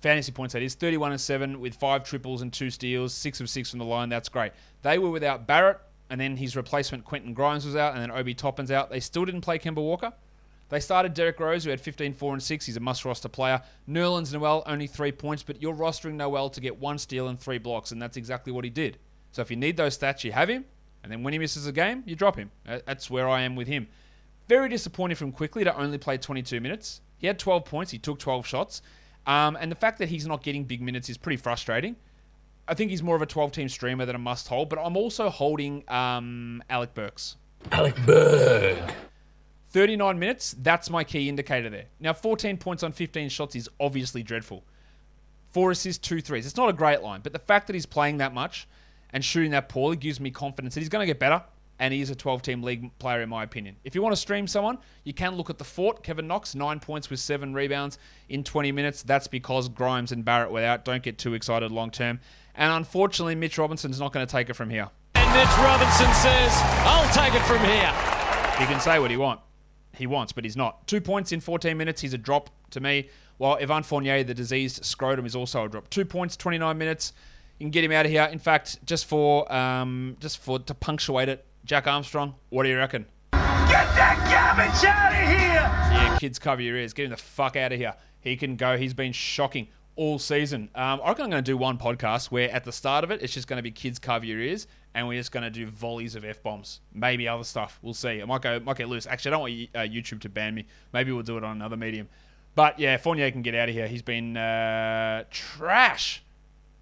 fantasy 0.00 0.32
points 0.32 0.54
that 0.54 0.62
is, 0.62 0.74
31 0.74 1.12
and 1.12 1.20
7 1.20 1.60
with 1.60 1.76
five 1.76 2.02
triples 2.02 2.42
and 2.42 2.52
two 2.52 2.70
steals, 2.70 3.14
six 3.14 3.40
of 3.40 3.48
six 3.48 3.70
from 3.70 3.78
the 3.78 3.84
line. 3.84 4.08
That's 4.08 4.28
great. 4.28 4.50
They 4.82 4.98
were 4.98 5.10
without 5.10 5.46
Barrett, 5.46 5.78
and 6.10 6.20
then 6.20 6.36
his 6.36 6.56
replacement 6.56 7.04
Quentin 7.04 7.34
Grimes 7.34 7.64
was 7.64 7.76
out, 7.76 7.94
and 7.94 8.02
then 8.02 8.10
Obi 8.10 8.34
Toppin's 8.34 8.70
out. 8.70 8.90
They 8.90 9.00
still 9.00 9.24
didn't 9.24 9.40
play 9.40 9.58
Kemba 9.58 9.76
Walker. 9.76 10.12
They 10.70 10.80
started 10.80 11.14
Derrick 11.14 11.38
Rose, 11.40 11.64
who 11.64 11.70
had 11.70 11.80
15, 11.80 12.14
4, 12.14 12.32
and 12.32 12.42
6. 12.42 12.66
He's 12.66 12.76
a 12.76 12.80
must 12.80 13.04
roster 13.04 13.28
player. 13.28 13.62
Nerlens 13.88 14.32
Noel, 14.32 14.62
only 14.66 14.86
three 14.86 15.12
points, 15.12 15.42
but 15.42 15.60
you're 15.60 15.74
rostering 15.74 16.14
Noel 16.14 16.48
to 16.50 16.60
get 16.60 16.78
one 16.78 16.98
steal 16.98 17.28
and 17.28 17.38
three 17.38 17.58
blocks, 17.58 17.92
and 17.92 18.00
that's 18.00 18.16
exactly 18.16 18.52
what 18.52 18.64
he 18.64 18.70
did. 18.70 18.98
So 19.32 19.42
if 19.42 19.50
you 19.50 19.56
need 19.56 19.76
those 19.76 19.96
stats, 19.96 20.24
you 20.24 20.32
have 20.32 20.48
him, 20.48 20.64
and 21.02 21.12
then 21.12 21.22
when 21.22 21.32
he 21.32 21.38
misses 21.38 21.66
a 21.66 21.72
game, 21.72 22.02
you 22.06 22.16
drop 22.16 22.36
him. 22.36 22.50
That's 22.64 23.10
where 23.10 23.28
I 23.28 23.42
am 23.42 23.56
with 23.56 23.68
him. 23.68 23.88
Very 24.48 24.68
disappointing 24.68 25.16
from 25.16 25.32
Quickley 25.32 25.64
to 25.64 25.76
only 25.76 25.98
play 25.98 26.16
22 26.18 26.60
minutes. 26.60 27.00
He 27.18 27.26
had 27.26 27.38
12 27.38 27.64
points, 27.64 27.90
he 27.92 27.98
took 27.98 28.18
12 28.18 28.46
shots, 28.46 28.82
Um, 29.26 29.56
and 29.58 29.70
the 29.70 29.76
fact 29.76 29.98
that 29.98 30.08
he's 30.10 30.26
not 30.26 30.42
getting 30.42 30.64
big 30.64 30.82
minutes 30.82 31.08
is 31.08 31.16
pretty 31.16 31.38
frustrating. 31.38 31.96
I 32.66 32.74
think 32.74 32.90
he's 32.90 33.02
more 33.02 33.16
of 33.16 33.22
a 33.22 33.26
12 33.26 33.52
team 33.52 33.68
streamer 33.68 34.06
than 34.06 34.16
a 34.16 34.18
must 34.18 34.48
hold, 34.48 34.68
but 34.68 34.78
I'm 34.78 34.96
also 34.96 35.28
holding 35.28 35.88
um, 35.90 36.62
Alec 36.70 36.94
Burks. 36.94 37.36
Alec 37.72 37.96
Berg. 38.06 38.78
39 39.68 40.18
minutes, 40.18 40.54
that's 40.62 40.88
my 40.88 41.02
key 41.02 41.28
indicator 41.28 41.68
there. 41.68 41.86
Now, 41.98 42.12
14 42.12 42.56
points 42.58 42.82
on 42.82 42.92
15 42.92 43.28
shots 43.28 43.56
is 43.56 43.68
obviously 43.80 44.22
dreadful. 44.22 44.62
Four 45.50 45.72
assists, 45.72 46.06
two 46.06 46.20
threes. 46.20 46.46
It's 46.46 46.56
not 46.56 46.68
a 46.68 46.72
great 46.72 47.02
line, 47.02 47.20
but 47.22 47.32
the 47.32 47.40
fact 47.40 47.66
that 47.66 47.74
he's 47.74 47.86
playing 47.86 48.18
that 48.18 48.32
much 48.32 48.68
and 49.12 49.24
shooting 49.24 49.50
that 49.50 49.68
poorly 49.68 49.96
gives 49.96 50.20
me 50.20 50.30
confidence 50.30 50.74
that 50.74 50.80
he's 50.80 50.88
going 50.88 51.02
to 51.02 51.06
get 51.06 51.18
better, 51.18 51.42
and 51.80 51.92
he 51.92 52.00
is 52.00 52.10
a 52.10 52.14
12 52.14 52.42
team 52.42 52.62
league 52.62 52.96
player, 52.98 53.20
in 53.20 53.28
my 53.28 53.42
opinion. 53.42 53.76
If 53.82 53.96
you 53.96 54.02
want 54.02 54.12
to 54.12 54.20
stream 54.20 54.46
someone, 54.46 54.78
you 55.02 55.12
can 55.12 55.36
look 55.36 55.50
at 55.50 55.58
the 55.58 55.64
Fort. 55.64 56.02
Kevin 56.04 56.28
Knox, 56.28 56.54
nine 56.54 56.78
points 56.78 57.10
with 57.10 57.18
seven 57.18 57.52
rebounds 57.52 57.98
in 58.28 58.44
20 58.44 58.70
minutes. 58.72 59.02
That's 59.02 59.26
because 59.26 59.68
Grimes 59.68 60.12
and 60.12 60.24
Barrett 60.24 60.52
were 60.52 60.64
out. 60.64 60.84
Don't 60.84 61.02
get 61.02 61.18
too 61.18 61.34
excited 61.34 61.72
long 61.72 61.90
term. 61.90 62.20
And 62.54 62.72
unfortunately, 62.72 63.34
Mitch 63.34 63.58
Robinson's 63.58 63.98
not 63.98 64.12
going 64.12 64.26
to 64.26 64.30
take 64.30 64.48
it 64.48 64.54
from 64.54 64.70
here. 64.70 64.88
And 65.14 65.30
Mitch 65.32 65.56
Robinson 65.58 66.12
says, 66.14 66.52
I'll 66.84 67.12
take 67.12 67.34
it 67.34 67.42
from 67.46 67.58
here. 67.60 67.92
He 68.58 68.66
can 68.66 68.80
say 68.80 68.98
what 68.98 69.10
he 69.10 69.16
want. 69.16 69.40
He 69.92 70.06
wants, 70.06 70.32
but 70.32 70.44
he's 70.44 70.56
not. 70.56 70.86
Two 70.86 71.00
points 71.00 71.32
in 71.32 71.40
14 71.40 71.76
minutes. 71.76 72.00
He's 72.00 72.14
a 72.14 72.18
drop 72.18 72.50
to 72.70 72.80
me. 72.80 73.08
While 73.38 73.58
Evan 73.60 73.82
Fournier, 73.82 74.22
the 74.22 74.34
diseased 74.34 74.84
scrotum, 74.84 75.26
is 75.26 75.34
also 75.34 75.64
a 75.64 75.68
drop. 75.68 75.90
Two 75.90 76.04
points, 76.04 76.36
29 76.36 76.78
minutes. 76.78 77.12
You 77.58 77.64
can 77.64 77.70
get 77.70 77.84
him 77.84 77.92
out 77.92 78.04
of 78.04 78.10
here. 78.10 78.24
In 78.24 78.38
fact, 78.38 78.84
just 78.84 79.06
for 79.06 79.50
um, 79.52 80.16
just 80.20 80.38
for 80.38 80.58
to 80.58 80.74
punctuate 80.74 81.28
it, 81.28 81.44
Jack 81.64 81.86
Armstrong. 81.86 82.34
What 82.50 82.64
do 82.64 82.68
you 82.68 82.76
reckon? 82.76 83.06
Get 83.32 83.86
that 83.96 84.18
garbage 84.30 84.84
out 84.84 85.12
of 85.12 85.28
here! 85.28 86.04
Yeah, 86.08 86.18
kids, 86.18 86.38
cover 86.38 86.62
your 86.62 86.76
ears. 86.76 86.92
Get 86.92 87.04
him 87.04 87.10
the 87.10 87.16
fuck 87.16 87.56
out 87.56 87.72
of 87.72 87.78
here. 87.78 87.94
He 88.20 88.36
can 88.36 88.56
go. 88.56 88.76
He's 88.76 88.94
been 88.94 89.12
shocking 89.12 89.68
all 89.96 90.18
season. 90.18 90.68
Um, 90.74 91.00
I 91.04 91.08
reckon 91.08 91.24
I'm 91.24 91.30
going 91.30 91.44
to 91.44 91.50
do 91.50 91.56
one 91.56 91.78
podcast 91.78 92.30
where 92.30 92.50
at 92.50 92.64
the 92.64 92.72
start 92.72 93.04
of 93.04 93.10
it, 93.10 93.22
it's 93.22 93.32
just 93.32 93.46
going 93.46 93.58
to 93.58 93.62
be 93.62 93.70
kids, 93.70 93.98
cover 93.98 94.24
your 94.24 94.40
ears, 94.40 94.66
and 94.94 95.06
we're 95.06 95.20
just 95.20 95.32
going 95.32 95.42
to 95.42 95.50
do 95.50 95.66
volleys 95.66 96.14
of 96.14 96.24
f 96.24 96.42
bombs. 96.42 96.80
Maybe 96.92 97.28
other 97.28 97.44
stuff. 97.44 97.78
We'll 97.82 97.94
see. 97.94 98.20
I 98.20 98.24
might 98.24 98.42
go, 98.42 98.60
might 98.60 98.76
get 98.76 98.88
loose. 98.88 99.06
Actually, 99.06 99.30
I 99.30 99.32
don't 99.32 99.40
want 99.40 99.52
uh, 99.74 99.78
YouTube 99.92 100.20
to 100.22 100.28
ban 100.28 100.54
me. 100.54 100.66
Maybe 100.92 101.12
we'll 101.12 101.22
do 101.22 101.36
it 101.36 101.44
on 101.44 101.56
another 101.56 101.76
medium. 101.76 102.08
But 102.54 102.78
yeah, 102.78 102.96
Fournier 102.96 103.30
can 103.30 103.42
get 103.42 103.54
out 103.54 103.68
of 103.68 103.74
here. 103.74 103.88
He's 103.88 104.02
been 104.02 104.36
uh, 104.36 105.24
trash 105.30 106.22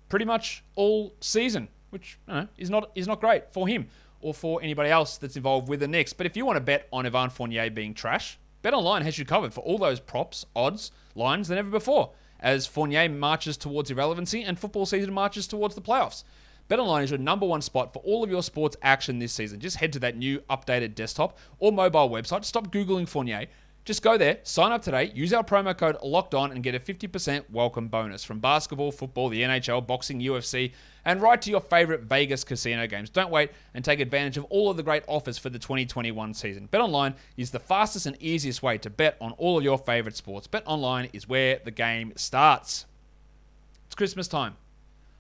pretty 0.09 0.25
much 0.27 0.63
all 0.75 1.15
season, 1.21 1.69
which 1.91 2.19
know, 2.29 2.47
is 2.59 2.69
not 2.69 2.91
is 2.95 3.09
not 3.09 3.21
great 3.21 3.53
for 3.53 3.67
him 3.67 3.89
or 4.21 4.35
for 4.35 4.63
anybody 4.63 4.91
else 4.91 5.17
that's 5.17 5.37
involved 5.37 5.69
with 5.69 5.81
the 5.81 5.89
Knicks. 5.89 6.13
But 6.13 6.27
if 6.27 6.37
you 6.37 6.45
want 6.45 6.57
to 6.57 6.61
bet 6.61 6.89
on 6.93 7.07
Evan 7.07 7.31
Fournier 7.31 7.71
being 7.71 7.95
trash, 7.95 8.39
Bet 8.63 8.75
Online 8.75 9.03
has 9.03 9.19
you 9.19 9.25
covered 9.25 9.53
for 9.53 9.61
all 9.61 9.79
those 9.79 9.99
props, 9.99 10.47
odds, 10.55 10.93
lines 11.15 11.49
than 11.49 11.59
ever 11.59 11.71
before. 11.71 12.11
As 12.43 12.67
Fournier 12.67 13.09
marches 13.09 13.57
towards 13.57 13.91
irrelevancy 13.91 14.43
and 14.43 14.59
football 14.59 14.85
season 14.85 15.15
marches 15.15 15.47
towards 15.47 15.77
the 15.77 15.81
playoffs. 15.81 16.25
BetOnline 16.69 17.05
is 17.05 17.11
your 17.11 17.19
number 17.19 17.47
one 17.47 17.63
spot 17.63 17.93
for 17.93 18.01
all 18.01 18.25
of 18.25 18.31
your 18.31 18.43
sports 18.43 18.77
action 18.83 19.19
this 19.19 19.33
season. 19.33 19.61
Just 19.61 19.77
head 19.77 19.93
to 19.93 19.99
that 20.01 20.17
new 20.17 20.41
updated 20.51 20.95
desktop 20.97 21.39
or 21.61 21.71
mobile 21.71 22.11
website. 22.11 22.45
Stop 22.45 22.73
Googling 22.73 23.09
Fournier. 23.09 23.47
Just 23.85 24.01
go 24.01 24.17
there, 24.17 24.39
sign 24.45 24.71
up 24.71 24.83
today, 24.83 25.11
use 25.13 25.33
our 25.33 25.43
promo 25.43 25.77
code 25.77 25.97
locked 26.05 26.35
on, 26.35 26.53
and 26.53 26.63
get 26.63 26.77
a 26.77 26.79
50% 26.79 27.51
welcome 27.51 27.89
bonus 27.89 28.23
from 28.23 28.39
basketball, 28.39 28.93
football, 28.93 29.29
the 29.29 29.43
NHL, 29.43 29.85
boxing, 29.85 30.21
UFC, 30.21 30.73
and 31.05 31.21
right 31.21 31.43
to 31.43 31.51
your 31.51 31.61
favorite 31.61 32.03
Vegas 32.03 32.45
casino 32.45 32.87
games. 32.87 33.11
Don't 33.11 33.33
wait 33.33 33.51
and 33.75 33.85
take 33.85 33.99
advantage 33.99 34.37
of 34.37 34.45
all 34.45 34.71
of 34.71 34.77
the 34.77 34.85
great 34.85 35.03
offers 35.09 35.37
for 35.37 35.51
the 35.51 35.59
2021 35.59 36.33
season. 36.33 36.69
BetOnline 36.73 37.15
is 37.37 37.51
the 37.51 37.59
fastest 37.59 38.07
and 38.07 38.17
easiest 38.23 38.63
way 38.63 38.79
to 38.79 38.89
bet 38.89 39.17
on 39.21 39.33
all 39.33 39.59
of 39.59 39.65
your 39.65 39.79
favorite 39.79 40.17
sports. 40.17 40.47
BetOnline 40.47 41.11
is 41.13 41.29
where 41.29 41.59
the 41.65 41.73
game 41.73 42.13
starts. 42.15 42.87
It's 43.87 43.97
Christmas 43.97 44.29
time. 44.29 44.55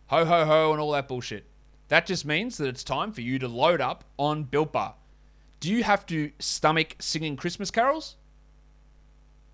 Ho, 0.07 0.25
ho, 0.25 0.45
ho, 0.45 0.71
and 0.71 0.81
all 0.81 0.93
that 0.93 1.09
bullshit. 1.09 1.47
That 1.89 2.07
just 2.07 2.25
means 2.25 2.59
that 2.59 2.69
it's 2.69 2.85
time 2.85 3.11
for 3.13 3.23
you 3.23 3.41
to 3.41 3.49
load 3.49 3.81
up 3.81 4.05
on 4.21 4.45
Built 4.45 4.73
Bar. 4.73 4.95
Do 5.59 5.69
you 5.69 5.83
have 5.83 6.07
to 6.07 6.31
stomach 6.39 6.95
singing 7.01 7.35
Christmas 7.35 7.73
carols? 7.73 8.17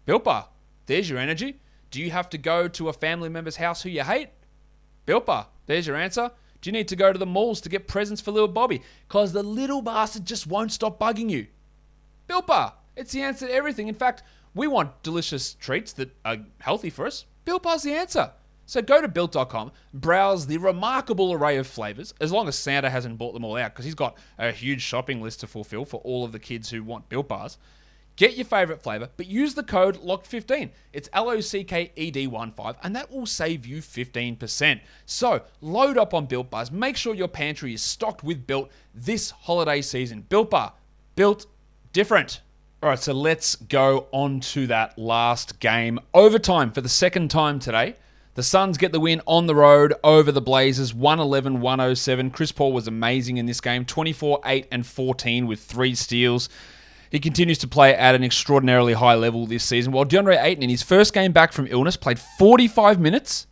Built 0.08 0.24
Bar. 0.24 0.48
There's 0.86 1.10
your 1.10 1.18
energy. 1.18 1.60
Do 1.90 2.00
you 2.00 2.10
have 2.12 2.30
to 2.30 2.38
go 2.38 2.66
to 2.66 2.88
a 2.88 2.94
family 2.94 3.28
member's 3.28 3.56
house 3.56 3.82
who 3.82 3.90
you 3.90 4.02
hate? 4.02 4.30
Built 5.04 5.26
Bar. 5.26 5.48
There's 5.66 5.86
your 5.86 5.96
answer. 5.96 6.30
Do 6.62 6.70
you 6.70 6.72
need 6.72 6.88
to 6.88 6.96
go 6.96 7.12
to 7.12 7.18
the 7.18 7.26
malls 7.26 7.60
to 7.60 7.68
get 7.68 7.86
presents 7.86 8.22
for 8.22 8.30
little 8.30 8.48
Bobby? 8.48 8.80
Because 9.06 9.34
the 9.34 9.42
little 9.42 9.82
bastard 9.82 10.24
just 10.24 10.46
won't 10.46 10.72
stop 10.72 10.98
bugging 10.98 11.28
you. 11.28 11.46
Built 12.26 12.46
Bar. 12.46 12.72
It's 12.96 13.12
the 13.12 13.20
answer 13.20 13.48
to 13.48 13.52
everything. 13.52 13.86
In 13.86 13.94
fact, 13.94 14.22
we 14.54 14.66
want 14.66 15.02
delicious 15.02 15.52
treats 15.52 15.92
that 15.92 16.16
are 16.24 16.38
healthy 16.60 16.88
for 16.88 17.04
us. 17.06 17.26
Built 17.44 17.64
Bar's 17.64 17.82
the 17.82 17.92
answer. 17.92 18.30
So 18.64 18.80
go 18.80 19.02
to 19.02 19.08
built.com, 19.08 19.72
browse 19.92 20.46
the 20.46 20.56
remarkable 20.56 21.34
array 21.34 21.58
of 21.58 21.66
flavors, 21.66 22.14
as 22.18 22.32
long 22.32 22.48
as 22.48 22.56
Santa 22.56 22.88
hasn't 22.88 23.18
bought 23.18 23.34
them 23.34 23.44
all 23.44 23.58
out, 23.58 23.74
because 23.74 23.84
he's 23.84 23.94
got 23.94 24.16
a 24.38 24.52
huge 24.52 24.80
shopping 24.80 25.20
list 25.20 25.40
to 25.40 25.46
fulfill 25.46 25.84
for 25.84 26.00
all 26.00 26.24
of 26.24 26.32
the 26.32 26.38
kids 26.38 26.70
who 26.70 26.82
want 26.82 27.10
Built 27.10 27.28
Bars. 27.28 27.58
Get 28.18 28.34
your 28.36 28.46
favorite 28.46 28.82
flavor, 28.82 29.10
but 29.16 29.28
use 29.28 29.54
the 29.54 29.62
code 29.62 30.02
LOCKED15. 30.02 30.70
It's 30.92 31.08
L 31.12 31.30
O 31.30 31.40
C 31.40 31.62
K 31.62 31.92
E 31.94 32.10
D 32.10 32.26
1 32.26 32.50
5, 32.50 32.76
and 32.82 32.96
that 32.96 33.12
will 33.12 33.26
save 33.26 33.64
you 33.64 33.80
15%. 33.80 34.80
So 35.06 35.42
load 35.60 35.96
up 35.96 36.12
on 36.12 36.26
Built 36.26 36.50
Bars. 36.50 36.72
Make 36.72 36.96
sure 36.96 37.14
your 37.14 37.28
pantry 37.28 37.74
is 37.74 37.80
stocked 37.80 38.24
with 38.24 38.44
Built 38.44 38.72
this 38.92 39.30
holiday 39.30 39.80
season. 39.80 40.26
Built 40.28 40.50
Bar, 40.50 40.72
built 41.14 41.46
different. 41.92 42.40
All 42.82 42.88
right, 42.88 42.98
so 42.98 43.12
let's 43.12 43.54
go 43.54 44.08
on 44.10 44.40
to 44.40 44.66
that 44.66 44.98
last 44.98 45.60
game. 45.60 46.00
Overtime 46.12 46.72
for 46.72 46.80
the 46.80 46.88
second 46.88 47.30
time 47.30 47.60
today. 47.60 47.94
The 48.34 48.42
Suns 48.42 48.78
get 48.78 48.90
the 48.90 48.98
win 48.98 49.22
on 49.26 49.46
the 49.46 49.54
road 49.54 49.94
over 50.02 50.32
the 50.32 50.40
Blazers, 50.40 50.92
111 50.92 51.60
107. 51.60 52.30
Chris 52.32 52.50
Paul 52.50 52.72
was 52.72 52.88
amazing 52.88 53.36
in 53.36 53.46
this 53.46 53.60
game, 53.60 53.84
24 53.84 54.40
8 54.44 54.66
and 54.72 54.84
14 54.84 55.46
with 55.46 55.60
three 55.60 55.94
steals. 55.94 56.48
He 57.10 57.18
continues 57.18 57.58
to 57.58 57.68
play 57.68 57.94
at 57.94 58.14
an 58.14 58.22
extraordinarily 58.22 58.92
high 58.92 59.14
level 59.14 59.46
this 59.46 59.64
season. 59.64 59.92
While 59.92 60.04
DeAndre 60.04 60.42
Ayton, 60.42 60.62
in 60.62 60.70
his 60.70 60.82
first 60.82 61.14
game 61.14 61.32
back 61.32 61.52
from 61.52 61.66
illness, 61.70 61.96
played 61.96 62.18
45 62.18 63.00
minutes, 63.00 63.46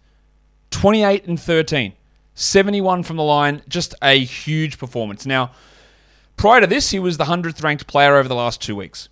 28 0.71 1.25
and 1.27 1.41
13, 1.41 1.95
71 2.35 3.03
from 3.03 3.17
the 3.17 3.23
line. 3.23 3.63
Just 3.69 3.95
a 4.03 4.19
huge 4.19 4.79
performance. 4.79 5.25
Now, 5.25 5.53
prior 6.37 6.61
to 6.61 6.67
this, 6.67 6.91
he 6.91 6.99
was 6.99 7.17
the 7.17 7.25
100th 7.25 7.63
ranked 7.63 7.87
player 7.87 8.17
over 8.17 8.29
the 8.29 8.35
last 8.35 8.61
two 8.61 8.77
weeks. 8.77 9.09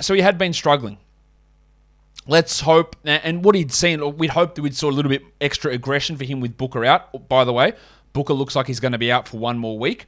So 0.00 0.14
he 0.14 0.20
had 0.22 0.38
been 0.38 0.52
struggling. 0.52 0.98
Let's 2.26 2.60
hope, 2.60 2.96
and 3.04 3.44
what 3.44 3.56
he'd 3.56 3.72
seen, 3.72 4.16
we'd 4.16 4.30
hoped 4.30 4.54
that 4.54 4.62
we'd 4.62 4.76
saw 4.76 4.88
a 4.88 4.92
little 4.92 5.08
bit 5.08 5.22
extra 5.40 5.72
aggression 5.72 6.16
for 6.16 6.24
him 6.24 6.40
with 6.40 6.56
Booker 6.56 6.84
out. 6.84 7.28
By 7.28 7.44
the 7.44 7.52
way, 7.52 7.74
Booker 8.12 8.32
looks 8.32 8.54
like 8.54 8.66
he's 8.66 8.78
going 8.78 8.92
to 8.92 8.98
be 8.98 9.10
out 9.10 9.26
for 9.26 9.38
one 9.38 9.58
more 9.58 9.76
week. 9.78 10.06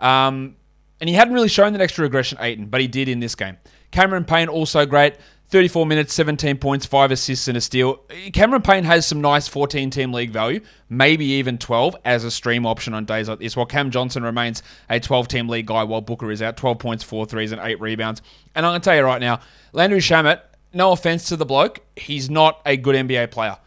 Um, 0.00 0.56
and 1.02 1.08
he 1.08 1.16
hadn't 1.16 1.34
really 1.34 1.48
shown 1.48 1.72
that 1.72 1.82
extra 1.82 2.06
aggression, 2.06 2.38
Ayton, 2.40 2.66
but 2.66 2.80
he 2.80 2.86
did 2.86 3.08
in 3.08 3.18
this 3.18 3.34
game. 3.34 3.58
Cameron 3.90 4.24
Payne 4.24 4.48
also 4.48 4.86
great. 4.86 5.16
34 5.48 5.84
minutes, 5.84 6.14
17 6.14 6.58
points, 6.58 6.86
5 6.86 7.10
assists, 7.10 7.48
and 7.48 7.58
a 7.58 7.60
steal. 7.60 7.96
Cameron 8.32 8.62
Payne 8.62 8.84
has 8.84 9.04
some 9.04 9.20
nice 9.20 9.48
14 9.48 9.90
team 9.90 10.12
league 10.12 10.30
value, 10.30 10.60
maybe 10.88 11.24
even 11.24 11.58
12 11.58 11.96
as 12.04 12.22
a 12.22 12.30
stream 12.30 12.64
option 12.64 12.94
on 12.94 13.04
days 13.04 13.28
like 13.28 13.40
this, 13.40 13.56
while 13.56 13.66
Cam 13.66 13.90
Johnson 13.90 14.22
remains 14.22 14.62
a 14.88 15.00
12 15.00 15.26
team 15.26 15.48
league 15.48 15.66
guy 15.66 15.82
while 15.82 16.00
Booker 16.00 16.30
is 16.30 16.40
out 16.40 16.56
12 16.56 16.78
points, 16.78 17.02
4 17.02 17.26
threes, 17.26 17.50
and 17.50 17.60
8 17.60 17.80
rebounds. 17.80 18.22
And 18.54 18.64
I'm 18.64 18.70
going 18.70 18.80
to 18.80 18.84
tell 18.84 18.96
you 18.96 19.02
right 19.02 19.20
now, 19.20 19.40
Landry 19.72 19.98
Shamet, 19.98 20.40
no 20.72 20.92
offense 20.92 21.24
to 21.30 21.36
the 21.36 21.44
bloke, 21.44 21.80
he's 21.96 22.30
not 22.30 22.62
a 22.64 22.76
good 22.76 22.94
NBA 22.94 23.32
player. 23.32 23.58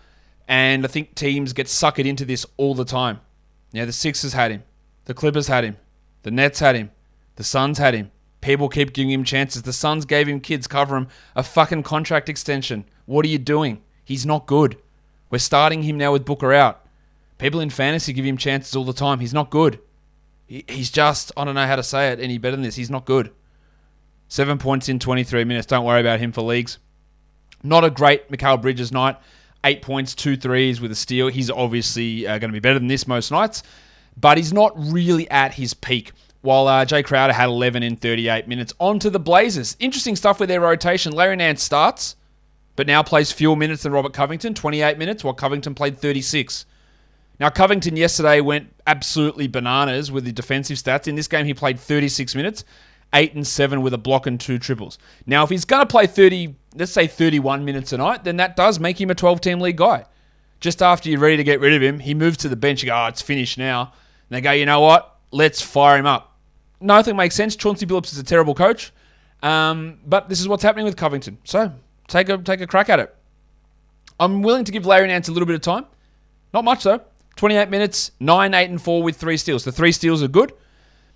And 0.48 0.86
I 0.86 0.88
think 0.88 1.16
teams 1.16 1.52
get 1.52 1.68
suckered 1.68 2.06
into 2.06 2.24
this 2.24 2.46
all 2.56 2.76
the 2.76 2.86
time. 2.86 3.20
Yeah, 3.74 3.84
the 3.84 3.92
Sixers 3.92 4.32
had 4.32 4.52
him, 4.52 4.64
the 5.04 5.14
Clippers 5.14 5.50
had 5.50 5.66
him, 5.66 5.76
the 6.24 6.32
Nets 6.32 6.60
had 6.60 6.78
him, 6.78 6.92
the 7.36 7.44
Suns 7.44 7.78
had 7.78 7.94
him. 7.94 8.12
People 8.42 8.70
keep 8.70 8.94
giving 8.94 9.12
him 9.12 9.24
chances. 9.24 9.64
The 9.64 9.74
Suns 9.74 10.06
gave 10.06 10.28
him 10.28 10.40
kids, 10.40 10.68
cover 10.68 10.96
him 10.96 11.08
a 11.36 11.44
fucking 11.44 11.84
contract 11.84 12.30
extension. 12.30 12.86
What 13.06 13.26
are 13.26 13.30
you 13.30 13.40
doing? 13.40 13.82
He's 14.04 14.26
not 14.26 14.46
good. 14.46 14.78
We're 15.30 15.40
starting 15.40 15.84
him 15.84 15.98
now 15.98 16.14
with 16.14 16.26
Booker 16.26 16.54
out. 16.54 16.86
People 17.38 17.60
in 17.60 17.70
fantasy 17.70 18.14
give 18.14 18.26
him 18.26 18.38
chances 18.38 18.76
all 18.76 18.86
the 18.86 18.94
time. 18.94 19.20
He's 19.20 19.34
not 19.34 19.50
good. 19.50 19.80
He, 20.46 20.64
he's 20.68 20.92
just, 20.92 21.32
I 21.36 21.44
don't 21.44 21.56
know 21.56 21.66
how 21.66 21.76
to 21.76 21.84
say 21.84 22.10
it 22.10 22.20
any 22.20 22.38
better 22.38 22.56
than 22.56 22.64
this. 22.64 22.76
He's 22.76 22.92
not 22.92 23.06
good. 23.06 23.32
Seven 24.28 24.58
points 24.58 24.90
in 24.90 25.00
23 25.00 25.44
minutes. 25.44 25.68
Don't 25.68 25.86
worry 25.86 26.02
about 26.02 26.20
him 26.20 26.32
for 26.32 26.42
leagues. 26.42 26.78
Not 27.64 27.84
a 27.84 27.90
great 27.90 28.30
Mikal 28.32 28.62
Bridges 28.62 28.92
night. 28.92 29.18
Eight 29.64 29.82
points, 29.82 30.14
two 30.14 30.38
threes 30.38 30.80
with 30.80 30.92
a 30.92 30.96
steal. 30.96 31.28
He's 31.28 31.50
obviously 31.50 32.28
uh, 32.28 32.38
going 32.38 32.50
to 32.52 32.54
be 32.54 32.60
better 32.60 32.78
than 32.78 32.88
this 32.88 33.08
most 33.08 33.32
nights, 33.32 33.64
but 34.16 34.38
he's 34.38 34.54
not 34.54 34.74
really 34.78 35.30
at 35.32 35.56
his 35.56 35.74
peak 35.74 36.12
while 36.46 36.68
uh, 36.68 36.86
Jae 36.86 37.04
Crowder 37.04 37.34
had 37.34 37.48
11 37.48 37.82
in 37.84 37.96
38 37.96 38.48
minutes. 38.48 38.74
On 38.80 39.00
to 39.00 39.10
the 39.10 39.20
Blazers. 39.20 39.76
Interesting 39.80 40.16
stuff 40.16 40.40
with 40.40 40.48
their 40.48 40.62
rotation. 40.62 41.12
Larry 41.12 41.36
Nance 41.36 41.64
starts, 41.64 42.16
but 42.76 42.86
now 42.86 43.02
plays 43.02 43.32
fewer 43.32 43.56
minutes 43.56 43.84
than 43.84 43.92
Robert 43.92 44.14
Covington, 44.14 44.54
28 44.54 44.98
minutes, 44.98 45.24
while 45.24 45.34
Covington 45.34 45.74
played 45.74 45.98
36. 45.98 46.66
Now, 47.40 47.50
Covington 47.50 47.98
yesterday 47.98 48.40
went 48.42 48.72
absolutely 48.88 49.48
bananas 49.48 50.12
with 50.12 50.24
the 50.24 50.32
defensive 50.32 50.78
stats. 50.78 51.08
In 51.08 51.16
this 51.16 51.28
game, 51.28 51.46
he 51.46 51.54
played 51.54 51.80
36 51.80 52.36
minutes, 52.36 52.64
8 53.14 53.34
and 53.34 53.46
7 53.46 53.82
with 53.82 53.94
a 53.94 53.98
block 53.98 54.28
and 54.28 54.40
two 54.40 54.60
triples. 54.60 54.98
Now, 55.26 55.44
if 55.44 55.50
he's 55.50 55.66
going 55.66 55.82
to 55.82 55.88
play 55.88 56.08
30, 56.08 56.56
let's 56.76 56.92
say 56.92 57.08
31 57.08 57.66
minutes 57.66 57.92
a 57.92 57.98
night, 57.98 58.24
then 58.24 58.38
that 58.38 58.56
does 58.56 58.80
make 58.80 59.02
him 59.02 59.10
a 59.10 59.16
12 59.16 59.42
team 59.42 59.60
league 59.60 59.78
guy. 59.78 60.06
Just 60.62 60.82
after 60.82 61.10
you're 61.10 61.20
ready 61.20 61.38
to 61.38 61.44
get 61.44 61.60
rid 61.60 61.74
of 61.74 61.82
him, 61.82 62.00
he 62.00 62.14
moves 62.14 62.38
to 62.38 62.50
the 62.50 62.56
bench. 62.56 62.84
You 62.84 62.90
go, 62.90 62.96
oh, 62.96 63.08
it's 63.08 63.22
finished 63.22 63.58
now. 63.58 63.94
And 64.30 64.38
they 64.38 64.42
go, 64.42 64.52
you 64.52 64.66
know 64.66 64.80
what? 64.80 65.18
Let's 65.32 65.62
fire 65.62 65.98
him 65.98 66.06
up. 66.06 66.35
Nothing 66.80 67.16
makes 67.16 67.36
sense. 67.36 67.56
Chauncey 67.56 67.86
Billups 67.86 68.12
is 68.12 68.20
a 68.20 68.24
terrible 68.24 68.54
coach. 68.54 68.92
Um, 69.42 70.00
but 70.06 70.30
this 70.30 70.40
is 70.40 70.48
what's 70.48 70.64
happening 70.64 70.86
with 70.86 70.98
Covington. 70.98 71.38
So 71.44 71.72
take 72.08 72.30
a 72.30 72.38
take 72.38 72.62
a 72.62 72.68
crack 72.68 72.90
at 72.90 73.00
it. 73.00 73.16
I'm 74.20 74.42
willing 74.42 74.64
to 74.66 74.72
give 74.72 74.86
Larry 74.86 75.08
Nance 75.08 75.28
a 75.28 75.32
little 75.32 75.46
bit 75.46 75.56
of 75.56 75.62
time. 75.62 75.86
Not 76.54 76.64
much 76.64 76.84
though. 76.84 77.02
28 77.36 77.70
minutes, 77.70 78.12
9, 78.22 78.54
8, 78.54 78.70
and 78.70 78.82
4 78.82 79.04
with 79.04 79.18
three 79.18 79.36
steals. 79.36 79.66
The 79.66 79.72
three 79.74 79.92
steals 79.92 80.24
are 80.24 80.30
good. 80.30 80.54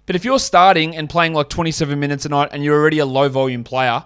But 0.05 0.17
if 0.17 0.25
you're 0.25 0.39
starting 0.39 0.95
and 0.97 1.09
playing 1.09 1.33
like 1.33 1.49
27 1.49 1.97
minutes 1.97 2.25
a 2.25 2.29
night 2.29 2.49
and 2.51 2.63
you're 2.63 2.77
already 2.77 2.99
a 2.99 3.05
low 3.05 3.29
volume 3.29 3.63
player, 3.63 4.03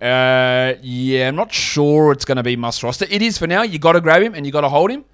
uh, 0.00 0.74
yeah, 0.82 1.28
I'm 1.28 1.36
not 1.36 1.52
sure 1.52 2.10
it's 2.10 2.24
going 2.24 2.36
to 2.36 2.42
be 2.42 2.56
must 2.56 2.82
roster. 2.82 3.06
It 3.10 3.22
is 3.22 3.38
for 3.38 3.46
now. 3.46 3.62
You 3.62 3.78
got 3.78 3.92
to 3.92 4.00
grab 4.00 4.22
him 4.22 4.34
and 4.34 4.46
you 4.46 4.52
got 4.52 4.62
to 4.62 4.68
hold 4.68 4.90
him, 4.90 5.04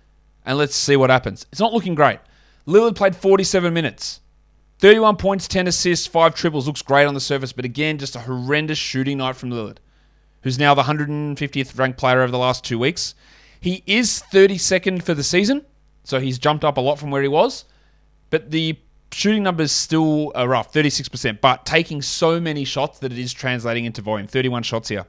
and 0.46 0.56
let's 0.56 0.74
see 0.74 0.96
what 0.96 1.10
happens. 1.10 1.46
It's 1.50 1.60
not 1.60 1.74
looking 1.74 1.94
great. 1.94 2.20
Lillard 2.66 2.94
played 2.94 3.16
47 3.16 3.72
minutes, 3.72 4.20
31 4.78 5.16
points, 5.16 5.48
10 5.48 5.66
assists, 5.66 6.06
five 6.06 6.34
triples. 6.34 6.66
Looks 6.66 6.82
great 6.82 7.04
on 7.04 7.14
the 7.14 7.20
surface, 7.20 7.52
but 7.52 7.64
again, 7.64 7.98
just 7.98 8.14
a 8.16 8.20
horrendous 8.20 8.78
shooting 8.78 9.18
night 9.18 9.36
from 9.36 9.50
Lillard, 9.50 9.78
who's 10.42 10.58
now 10.58 10.74
the 10.74 10.82
150th 10.82 11.78
ranked 11.78 11.98
player 11.98 12.22
over 12.22 12.30
the 12.30 12.38
last 12.38 12.64
two 12.64 12.78
weeks. 12.78 13.14
He 13.60 13.82
is 13.86 14.22
32nd 14.32 15.02
for 15.02 15.14
the 15.14 15.24
season, 15.24 15.64
so 16.04 16.20
he's 16.20 16.38
jumped 16.38 16.64
up 16.64 16.76
a 16.76 16.80
lot 16.80 16.98
from 16.98 17.10
where 17.10 17.22
he 17.22 17.28
was, 17.28 17.64
but 18.30 18.50
the 18.52 18.78
shooting 19.10 19.42
numbers 19.42 19.72
still 19.72 20.30
are 20.34 20.48
rough 20.48 20.72
36%, 20.72 21.40
but 21.40 21.66
taking 21.66 22.00
so 22.00 22.38
many 22.38 22.64
shots 22.64 23.00
that 23.00 23.10
it 23.10 23.18
is 23.18 23.32
translating 23.32 23.84
into 23.84 24.00
volume 24.00 24.28
31 24.28 24.62
shots 24.62 24.88
here. 24.88 25.06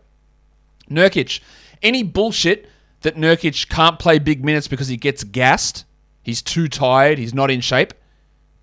Nurkic, 0.89 1.41
any 1.83 2.01
bullshit 2.01 2.67
that 3.01 3.15
Nurkic 3.15 3.69
can't 3.69 3.99
play 3.99 4.17
big 4.17 4.43
minutes 4.43 4.67
because 4.67 4.87
he 4.87 4.97
gets 4.97 5.23
gassed, 5.23 5.85
he's 6.23 6.41
too 6.41 6.67
tired, 6.67 7.19
he's 7.19 7.35
not 7.35 7.51
in 7.51 7.61
shape, 7.61 7.93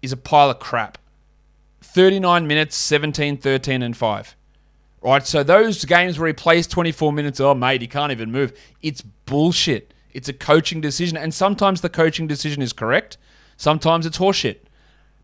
is 0.03 0.13
a 0.13 0.17
pile 0.17 0.51
of 0.51 0.59
crap. 0.59 0.99
39 1.81 2.47
minutes, 2.47 2.77
17, 2.77 3.39
13, 3.39 3.83
and 3.83 3.97
5. 3.97 4.37
Right, 5.03 5.27
so 5.27 5.43
those 5.43 5.85
games 5.85 6.19
where 6.19 6.27
he 6.27 6.33
plays 6.33 6.67
24 6.67 7.13
minutes, 7.13 7.39
oh, 7.39 7.55
mate, 7.55 7.81
he 7.81 7.87
can't 7.87 8.13
even 8.13 8.33
move. 8.33 8.53
It's 8.83 9.03
bullshit. 9.03 9.95
It's 10.13 10.29
a 10.29 10.33
coaching 10.33 10.81
decision, 10.81 11.17
and 11.17 11.33
sometimes 11.33 11.81
the 11.81 11.89
coaching 11.89 12.27
decision 12.27 12.63
is 12.63 12.73
correct, 12.73 13.19
sometimes 13.57 14.07
it's 14.07 14.19
horseshit. 14.19 14.59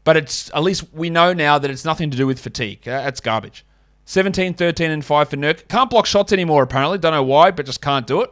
But 0.05 0.17
it's 0.17 0.51
at 0.55 0.63
least 0.63 0.93
we 0.93 1.11
know 1.11 1.33
now 1.33 1.59
that 1.59 1.71
it's 1.71 1.85
nothing 1.85 2.11
to 2.11 2.17
do 2.17 2.27
with 2.27 2.41
fatigue. 2.41 2.87
Uh, 2.87 3.03
that's 3.03 3.21
garbage. 3.21 3.65
17, 4.05 4.55
13, 4.55 4.91
and 4.91 5.05
5 5.05 5.29
for 5.29 5.37
Nurk. 5.37 5.69
Can't 5.69 5.89
block 5.89 6.07
shots 6.07 6.33
anymore, 6.33 6.63
apparently. 6.63 6.99
Don't 6.99 7.13
know 7.13 7.23
why, 7.23 7.51
but 7.51 7.67
just 7.67 7.81
can't 7.81 8.07
do 8.07 8.21
it. 8.21 8.31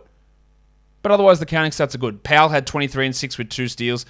But 1.02 1.12
otherwise, 1.12 1.38
the 1.38 1.46
counting 1.46 1.70
stats 1.70 1.94
are 1.94 1.98
good. 1.98 2.22
Powell 2.22 2.48
had 2.48 2.66
23 2.66 3.06
and 3.06 3.16
6 3.16 3.38
with 3.38 3.48
two 3.48 3.68
steals. 3.68 4.04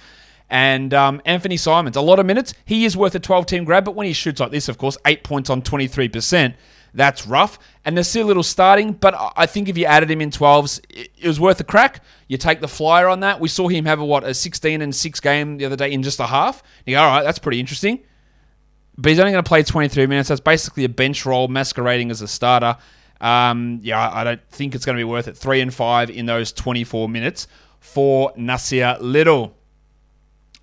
And 0.51 0.93
um, 0.93 1.21
Anfernee 1.25 1.57
Simons, 1.57 1.95
a 1.95 2.01
lot 2.01 2.19
of 2.19 2.25
minutes. 2.25 2.53
He 2.65 2.83
is 2.83 2.97
worth 2.97 3.15
a 3.15 3.19
12 3.19 3.45
team 3.45 3.63
grab, 3.63 3.85
but 3.85 3.95
when 3.95 4.05
he 4.05 4.11
shoots 4.11 4.41
like 4.41 4.51
this, 4.51 4.67
of 4.67 4.77
course, 4.77 4.97
eight 5.05 5.23
points 5.23 5.49
on 5.49 5.61
23%, 5.61 6.53
that's 6.93 7.25
rough. 7.25 7.57
And 7.85 7.95
there's 7.95 8.09
still 8.09 8.25
a 8.25 8.27
little 8.27 8.43
starting, 8.43 8.91
but 8.91 9.15
I 9.37 9.45
think 9.45 9.69
if 9.69 9.77
you 9.77 9.85
added 9.85 10.11
him 10.11 10.19
in 10.19 10.29
12s, 10.29 10.81
it 10.89 11.25
was 11.25 11.39
worth 11.39 11.61
a 11.61 11.63
crack. 11.63 12.03
You 12.27 12.37
take 12.37 12.59
the 12.59 12.67
flyer 12.67 13.07
on 13.07 13.21
that. 13.21 13.39
We 13.39 13.47
saw 13.47 13.69
him 13.69 13.85
have 13.85 14.01
a, 14.01 14.05
what, 14.05 14.25
a 14.25 14.33
16 14.33 14.81
and 14.81 14.93
6 14.93 15.19
game 15.21 15.57
the 15.57 15.63
other 15.63 15.77
day 15.77 15.93
in 15.93 16.03
just 16.03 16.19
a 16.19 16.27
half. 16.27 16.61
You 16.85 16.95
go, 16.95 17.01
all 17.01 17.15
right, 17.15 17.23
that's 17.23 17.39
pretty 17.39 17.61
interesting. 17.61 18.01
But 18.97 19.09
he's 19.09 19.19
only 19.19 19.31
going 19.31 19.43
to 19.43 19.47
play 19.47 19.63
23 19.63 20.05
minutes. 20.05 20.27
That's 20.27 20.41
basically 20.41 20.83
a 20.83 20.89
bench 20.89 21.25
role 21.25 21.47
masquerading 21.47 22.11
as 22.11 22.21
a 22.21 22.27
starter. 22.27 22.75
Um, 23.21 23.79
yeah, 23.83 24.11
I 24.13 24.25
don't 24.25 24.41
think 24.49 24.75
it's 24.75 24.85
going 24.85 24.97
to 24.97 24.99
be 24.99 25.05
worth 25.05 25.29
it. 25.29 25.37
3 25.37 25.61
and 25.61 25.73
5 25.73 26.09
in 26.09 26.25
those 26.25 26.51
24 26.51 27.07
minutes 27.07 27.47
for 27.79 28.33
Nassir 28.33 28.97
Little. 28.99 29.55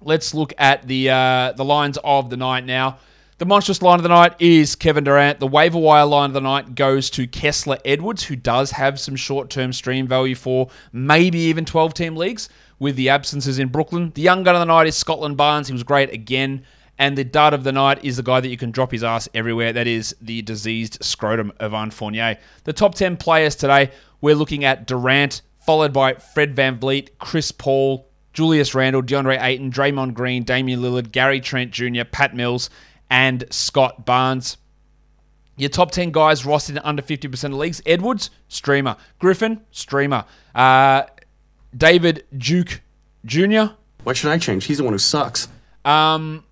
Let's 0.00 0.34
look 0.34 0.52
at 0.58 0.86
the 0.86 1.10
uh, 1.10 1.52
the 1.52 1.64
lines 1.64 1.98
of 2.04 2.30
the 2.30 2.36
night 2.36 2.64
now. 2.64 2.98
The 3.38 3.46
monstrous 3.46 3.82
line 3.82 4.00
of 4.00 4.02
the 4.02 4.08
night 4.08 4.34
is 4.40 4.74
Kevin 4.74 5.04
Durant. 5.04 5.38
The 5.38 5.46
waiver 5.46 5.78
wire 5.78 6.04
line 6.04 6.30
of 6.30 6.34
the 6.34 6.40
night 6.40 6.74
goes 6.74 7.08
to 7.10 7.26
Kessler 7.28 7.78
Edwards, 7.84 8.24
who 8.24 8.34
does 8.34 8.72
have 8.72 8.98
some 8.98 9.14
short 9.14 9.48
term 9.48 9.72
stream 9.72 10.08
value 10.08 10.34
for 10.34 10.70
maybe 10.92 11.38
even 11.38 11.64
12 11.64 11.94
team 11.94 12.16
leagues 12.16 12.48
with 12.80 12.96
the 12.96 13.08
absences 13.08 13.60
in 13.60 13.68
Brooklyn. 13.68 14.10
The 14.14 14.22
young 14.22 14.42
gun 14.42 14.56
of 14.56 14.60
the 14.60 14.64
night 14.64 14.88
is 14.88 14.96
Scotland 14.96 15.36
Barnes. 15.36 15.68
He 15.68 15.72
was 15.72 15.84
great 15.84 16.12
again. 16.12 16.64
And 16.98 17.16
the 17.16 17.22
dud 17.22 17.54
of 17.54 17.62
the 17.62 17.70
night 17.70 18.04
is 18.04 18.16
the 18.16 18.24
guy 18.24 18.40
that 18.40 18.48
you 18.48 18.56
can 18.56 18.72
drop 18.72 18.90
his 18.90 19.04
ass 19.04 19.28
everywhere. 19.32 19.72
That 19.72 19.86
is 19.86 20.16
the 20.20 20.42
diseased 20.42 20.98
scrotum 21.00 21.52
of 21.60 21.72
Evan 21.72 21.92
Fournier. 21.92 22.38
The 22.64 22.72
top 22.72 22.96
10 22.96 23.18
players 23.18 23.54
today, 23.54 23.92
we're 24.20 24.34
looking 24.34 24.64
at 24.64 24.88
Durant, 24.88 25.42
followed 25.64 25.92
by 25.92 26.14
Fred 26.14 26.56
Van 26.56 26.76
VanVleet, 26.76 27.10
Chris 27.20 27.52
Paul, 27.52 28.07
Julius 28.32 28.74
Randle, 28.74 29.02
DeAndre 29.02 29.42
Ayton, 29.42 29.70
Draymond 29.70 30.14
Green, 30.14 30.44
Damian 30.44 30.80
Lillard, 30.80 31.12
Gary 31.12 31.40
Trent 31.40 31.70
Jr., 31.70 32.04
Pat 32.10 32.34
Mills, 32.34 32.70
and 33.10 33.44
Scott 33.50 34.04
Barnes. 34.04 34.56
Your 35.56 35.70
top 35.70 35.90
10 35.90 36.12
guys 36.12 36.42
rostered 36.42 36.70
in 36.70 36.78
under 36.78 37.02
50% 37.02 37.44
of 37.46 37.54
leagues 37.54 37.82
Edwards, 37.84 38.30
streamer. 38.46 38.96
Griffin, 39.18 39.60
streamer. 39.72 40.24
Uh, 40.54 41.02
David 41.76 42.24
Duke 42.36 42.80
Jr. 43.24 43.74
Why 44.04 44.12
should 44.12 44.30
I 44.30 44.38
change? 44.38 44.66
He's 44.66 44.78
the 44.78 44.84
one 44.84 44.92
who 44.94 44.98
sucks. 44.98 45.48
Um, 45.84 46.44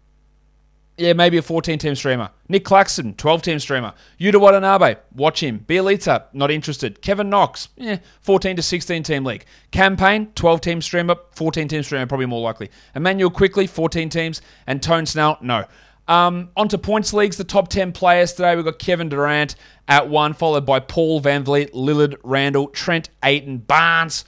yeah, 0.99 1.13
maybe 1.13 1.37
a 1.37 1.43
14 1.43 1.79
team 1.79 1.95
streamer. 1.95 2.31
Nick 2.49 2.65
Claxton, 2.65 3.15
12 3.15 3.43
team 3.43 3.59
streamer. 3.59 3.93
Yuta 4.19 4.41
Watanabe, 4.41 4.97
watch 5.15 5.43
him. 5.43 5.61
Bjelica, 5.69 6.25
not 6.33 6.51
interested. 6.51 7.03
Kevin 7.03 7.29
Knox, 7.29 7.69
yeah, 7.77 7.99
14 8.23 8.57
to 8.57 8.63
16 8.63 9.03
team 9.03 9.25
league. 9.25 9.45
Cam 9.71 9.97
Payne, 9.97 10.33
12 10.35 10.61
team 10.61 10.81
streamer, 10.81 11.17
14 11.33 11.69
team 11.69 11.83
streamer, 11.83 12.07
probably 12.07 12.27
more 12.27 12.41
likely. 12.41 12.71
Immanuel 12.95 13.31
Quickley, 13.31 13.67
14 13.67 14.09
teams. 14.09 14.41
And 14.67 14.83
Tone 14.83 15.05
Snell, 15.05 15.39
no. 15.43 15.67
Um, 16.09 16.51
on 16.57 16.69
to 16.69 16.79
points 16.79 17.13
leagues, 17.13 17.37
the 17.37 17.45
top 17.45 17.69
10 17.69 17.93
players 17.93 18.33
today. 18.33 18.57
We've 18.57 18.65
got 18.65 18.79
Kevin 18.79 19.09
Durant 19.09 19.57
at 19.89 20.09
one, 20.09 20.33
followed 20.33 20.65
by 20.65 20.81
Paul 20.81 21.21
VanVleet, 21.21 21.73
Lillard, 21.73 22.17
Randle, 22.23 22.69
Trent 22.69 23.11
Ayton, 23.23 23.59
Barnes, 23.59 24.25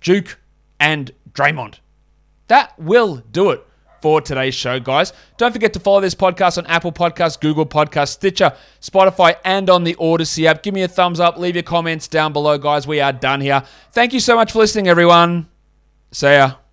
Duke, 0.00 0.38
and 0.78 1.10
Draymond. 1.32 1.80
That 2.48 2.78
will 2.78 3.16
do 3.32 3.50
it 3.50 3.66
for 4.04 4.20
today's 4.20 4.54
show, 4.54 4.78
guys. 4.78 5.14
Don't 5.38 5.50
forget 5.50 5.72
to 5.72 5.80
follow 5.80 6.02
this 6.02 6.14
podcast 6.14 6.58
on 6.58 6.66
Apple 6.66 6.92
Podcasts, 6.92 7.40
Google 7.40 7.64
Podcasts, 7.64 8.10
Stitcher, 8.10 8.52
Spotify, 8.82 9.36
and 9.46 9.70
on 9.70 9.82
the 9.84 9.94
Audacy 9.94 10.44
app. 10.44 10.62
Give 10.62 10.74
me 10.74 10.82
a 10.82 10.88
thumbs 10.88 11.20
up, 11.20 11.38
leave 11.38 11.56
your 11.56 11.62
comments 11.62 12.06
down 12.06 12.34
below, 12.34 12.58
guys. 12.58 12.86
We 12.86 13.00
are 13.00 13.14
done 13.14 13.40
here. 13.40 13.62
Thank 13.92 14.12
you 14.12 14.20
so 14.20 14.36
much 14.36 14.52
for 14.52 14.58
listening, 14.58 14.88
everyone. 14.88 15.48
See 16.12 16.26
ya. 16.26 16.63